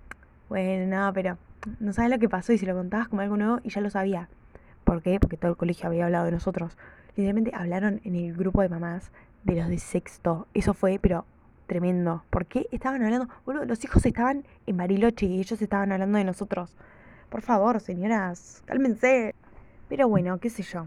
bueno, 0.49 0.87
no, 0.97 1.13
pero 1.13 1.39
no 1.81 1.93
sabes 1.93 2.11
lo 2.11 2.19
que 2.19 2.29
pasó 2.29 2.53
y 2.53 2.59
si 2.59 2.67
lo 2.67 2.75
contabas 2.75 3.09
como 3.09 3.23
algo 3.23 3.37
nuevo 3.37 3.61
y 3.63 3.71
ya 3.71 3.81
lo 3.81 3.91
sabía. 3.91 4.29
¿Por 4.85 5.03
qué? 5.03 5.19
Porque 5.21 5.37
todo 5.37 5.51
el 5.51 5.57
colegio 5.57 5.89
había 5.89 6.07
hablado 6.07 6.27
de 6.27 6.33
nosotros. 6.33 6.77
Literalmente 7.17 7.53
hablaron 7.55 8.01
en 8.05 8.15
el 8.15 8.35
grupo 8.35 8.63
de 8.63 8.69
mamás 8.69 9.11
de 9.45 9.57
los 9.57 9.69
de 9.69 9.79
sexto. 9.79 10.47
Eso 10.55 10.75
fue, 10.75 10.99
pero 11.01 11.25
tremendo. 11.67 12.25
¿Por 12.31 12.47
qué 12.47 12.67
estaban 12.73 13.03
hablando? 13.03 13.29
Los 13.67 13.85
hijos 13.85 14.05
estaban 14.07 14.45
en 14.67 14.77
Bariloche 14.77 15.27
y 15.27 15.41
ellos 15.41 15.61
estaban 15.61 15.93
hablando 15.93 16.19
de 16.19 16.25
nosotros. 16.25 16.77
Por 17.29 17.43
favor, 17.43 17.81
señoras, 17.81 18.63
cálmense. 18.67 19.35
Pero 19.89 20.09
bueno, 20.09 20.39
qué 20.39 20.51
sé 20.51 20.63
yo. 20.63 20.85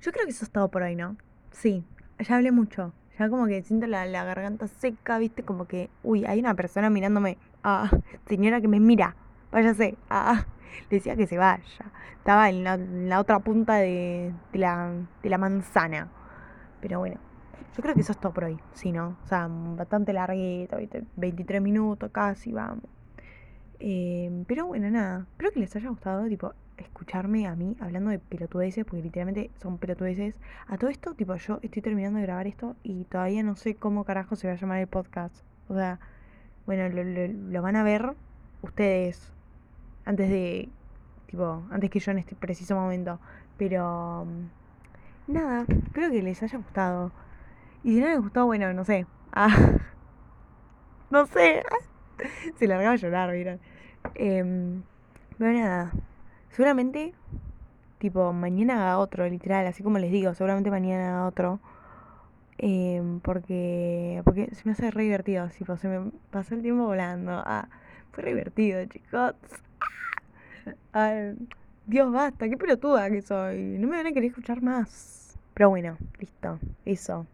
Yo 0.00 0.12
creo 0.12 0.24
que 0.24 0.30
eso 0.30 0.44
es 0.44 0.50
todo 0.50 0.68
por 0.68 0.82
hoy, 0.82 0.96
¿no? 0.96 1.16
Sí, 1.50 1.84
ya 2.18 2.36
hablé 2.36 2.52
mucho. 2.52 2.92
Ya 3.18 3.30
como 3.30 3.46
que 3.46 3.62
siento 3.62 3.86
la, 3.86 4.04
la 4.04 4.24
garganta 4.24 4.68
seca, 4.68 5.18
viste, 5.18 5.42
como 5.42 5.66
que, 5.66 5.88
uy, 6.02 6.26
hay 6.26 6.38
una 6.38 6.54
persona 6.54 6.90
mirándome. 6.90 7.38
Ah, 7.64 7.90
señora 8.26 8.60
que 8.60 8.68
me 8.68 8.80
mira 8.80 9.16
váyase. 9.56 9.96
Ah, 10.10 10.44
decía 10.90 11.16
que 11.16 11.26
se 11.26 11.38
vaya. 11.38 11.62
Estaba 12.18 12.50
en 12.50 13.08
la, 13.08 13.20
otra 13.20 13.38
punta 13.38 13.76
de, 13.76 14.32
la, 14.52 14.92
de 15.22 15.30
la 15.30 15.38
manzana. 15.38 16.08
Pero 16.80 16.98
bueno, 16.98 17.16
yo 17.76 17.82
creo 17.82 17.94
que 17.94 18.00
eso 18.00 18.12
es 18.12 18.18
todo 18.18 18.32
por 18.32 18.44
hoy, 18.44 18.58
¿sí, 18.72 18.92
no? 18.92 19.16
O 19.24 19.26
sea, 19.26 19.48
bastante 19.48 20.12
larguito, 20.12 20.76
23 21.16 21.60
minutos 21.60 22.10
casi, 22.10 22.52
vamos. 22.52 22.84
Eh, 23.80 24.44
pero 24.46 24.66
bueno, 24.66 24.90
nada. 24.90 25.26
Espero 25.32 25.50
que 25.52 25.60
les 25.60 25.76
haya 25.76 25.88
gustado, 25.90 26.26
tipo, 26.26 26.54
escucharme 26.78 27.46
a 27.46 27.54
mí 27.54 27.76
hablando 27.80 28.10
de 28.10 28.18
pelotudeces, 28.18 28.84
porque 28.84 29.02
literalmente 29.02 29.50
son 29.60 29.78
pelotudeces. 29.78 30.38
A 30.66 30.78
todo 30.78 30.90
esto, 30.90 31.14
tipo, 31.14 31.34
yo 31.36 31.58
estoy 31.62 31.82
terminando 31.82 32.18
de 32.18 32.26
grabar 32.26 32.46
esto 32.46 32.76
y 32.82 33.04
todavía 33.04 33.42
no 33.42 33.56
sé 33.56 33.74
cómo 33.74 34.04
carajo 34.04 34.36
se 34.36 34.48
va 34.48 34.54
a 34.54 34.56
llamar 34.56 34.78
el 34.80 34.86
podcast. 34.86 35.34
O 35.68 35.74
sea, 35.74 36.00
bueno, 36.66 36.88
lo 36.88 37.62
van 37.62 37.76
a 37.76 37.82
ver 37.82 38.14
ustedes 38.62 39.32
antes 40.04 40.30
de, 40.30 40.68
tipo, 41.26 41.64
antes 41.70 41.90
que 41.90 42.00
yo 42.00 42.12
en 42.12 42.18
este 42.18 42.34
preciso 42.34 42.74
momento. 42.74 43.20
Pero, 43.58 44.26
nada, 45.26 45.64
espero 45.68 46.10
que 46.10 46.22
les 46.22 46.42
haya 46.42 46.58
gustado. 46.58 47.12
Y 47.86 47.94
si 47.94 48.00
no 48.00 48.08
les 48.08 48.18
gustó, 48.18 48.46
bueno, 48.46 48.72
no 48.72 48.84
sé. 48.84 49.06
Ah, 49.32 49.48
no 51.10 51.24
sé. 51.26 51.62
Se 52.56 52.66
largaba 52.66 52.94
a 52.94 52.96
llorar, 52.96 53.30
miren. 53.30 53.60
Eh, 54.16 54.80
pero 55.38 55.52
nada, 55.52 55.92
seguramente, 56.50 57.14
tipo, 57.98 58.32
mañana 58.32 58.74
haga 58.74 58.98
otro, 58.98 59.28
literal, 59.28 59.68
así 59.68 59.84
como 59.84 60.00
les 60.00 60.10
digo, 60.10 60.34
seguramente 60.34 60.68
mañana 60.68 61.10
haga 61.10 61.28
otro. 61.28 61.60
Eh, 62.58 63.00
porque, 63.22 64.20
porque 64.24 64.52
se 64.52 64.62
me 64.64 64.72
hace 64.72 64.90
re 64.90 65.04
divertido, 65.04 65.48
tipo, 65.50 65.76
se 65.76 65.86
me 65.86 66.10
pasó 66.32 66.56
el 66.56 66.62
tiempo 66.62 66.86
volando. 66.86 67.40
Ah, 67.46 67.68
fue 68.10 68.24
re 68.24 68.30
divertido, 68.30 68.84
chicos. 68.86 69.34
Ay, 70.92 71.36
Dios, 71.86 72.10
basta, 72.10 72.48
qué 72.48 72.56
pelotuda 72.56 73.08
que 73.10 73.22
soy. 73.22 73.78
No 73.78 73.86
me 73.86 73.96
van 73.96 74.08
a 74.08 74.12
querer 74.12 74.30
escuchar 74.30 74.60
más. 74.60 75.38
Pero 75.54 75.70
bueno, 75.70 75.96
listo, 76.18 76.58
eso. 76.84 77.26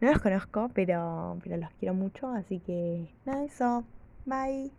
No 0.00 0.10
los 0.12 0.20
conozco, 0.20 0.70
pero, 0.74 1.38
pero 1.42 1.56
los 1.56 1.70
quiero 1.74 1.94
mucho, 1.94 2.28
así 2.32 2.60
que 2.60 3.14
nada, 3.24 3.44
eso. 3.44 3.84
Bye. 4.24 4.72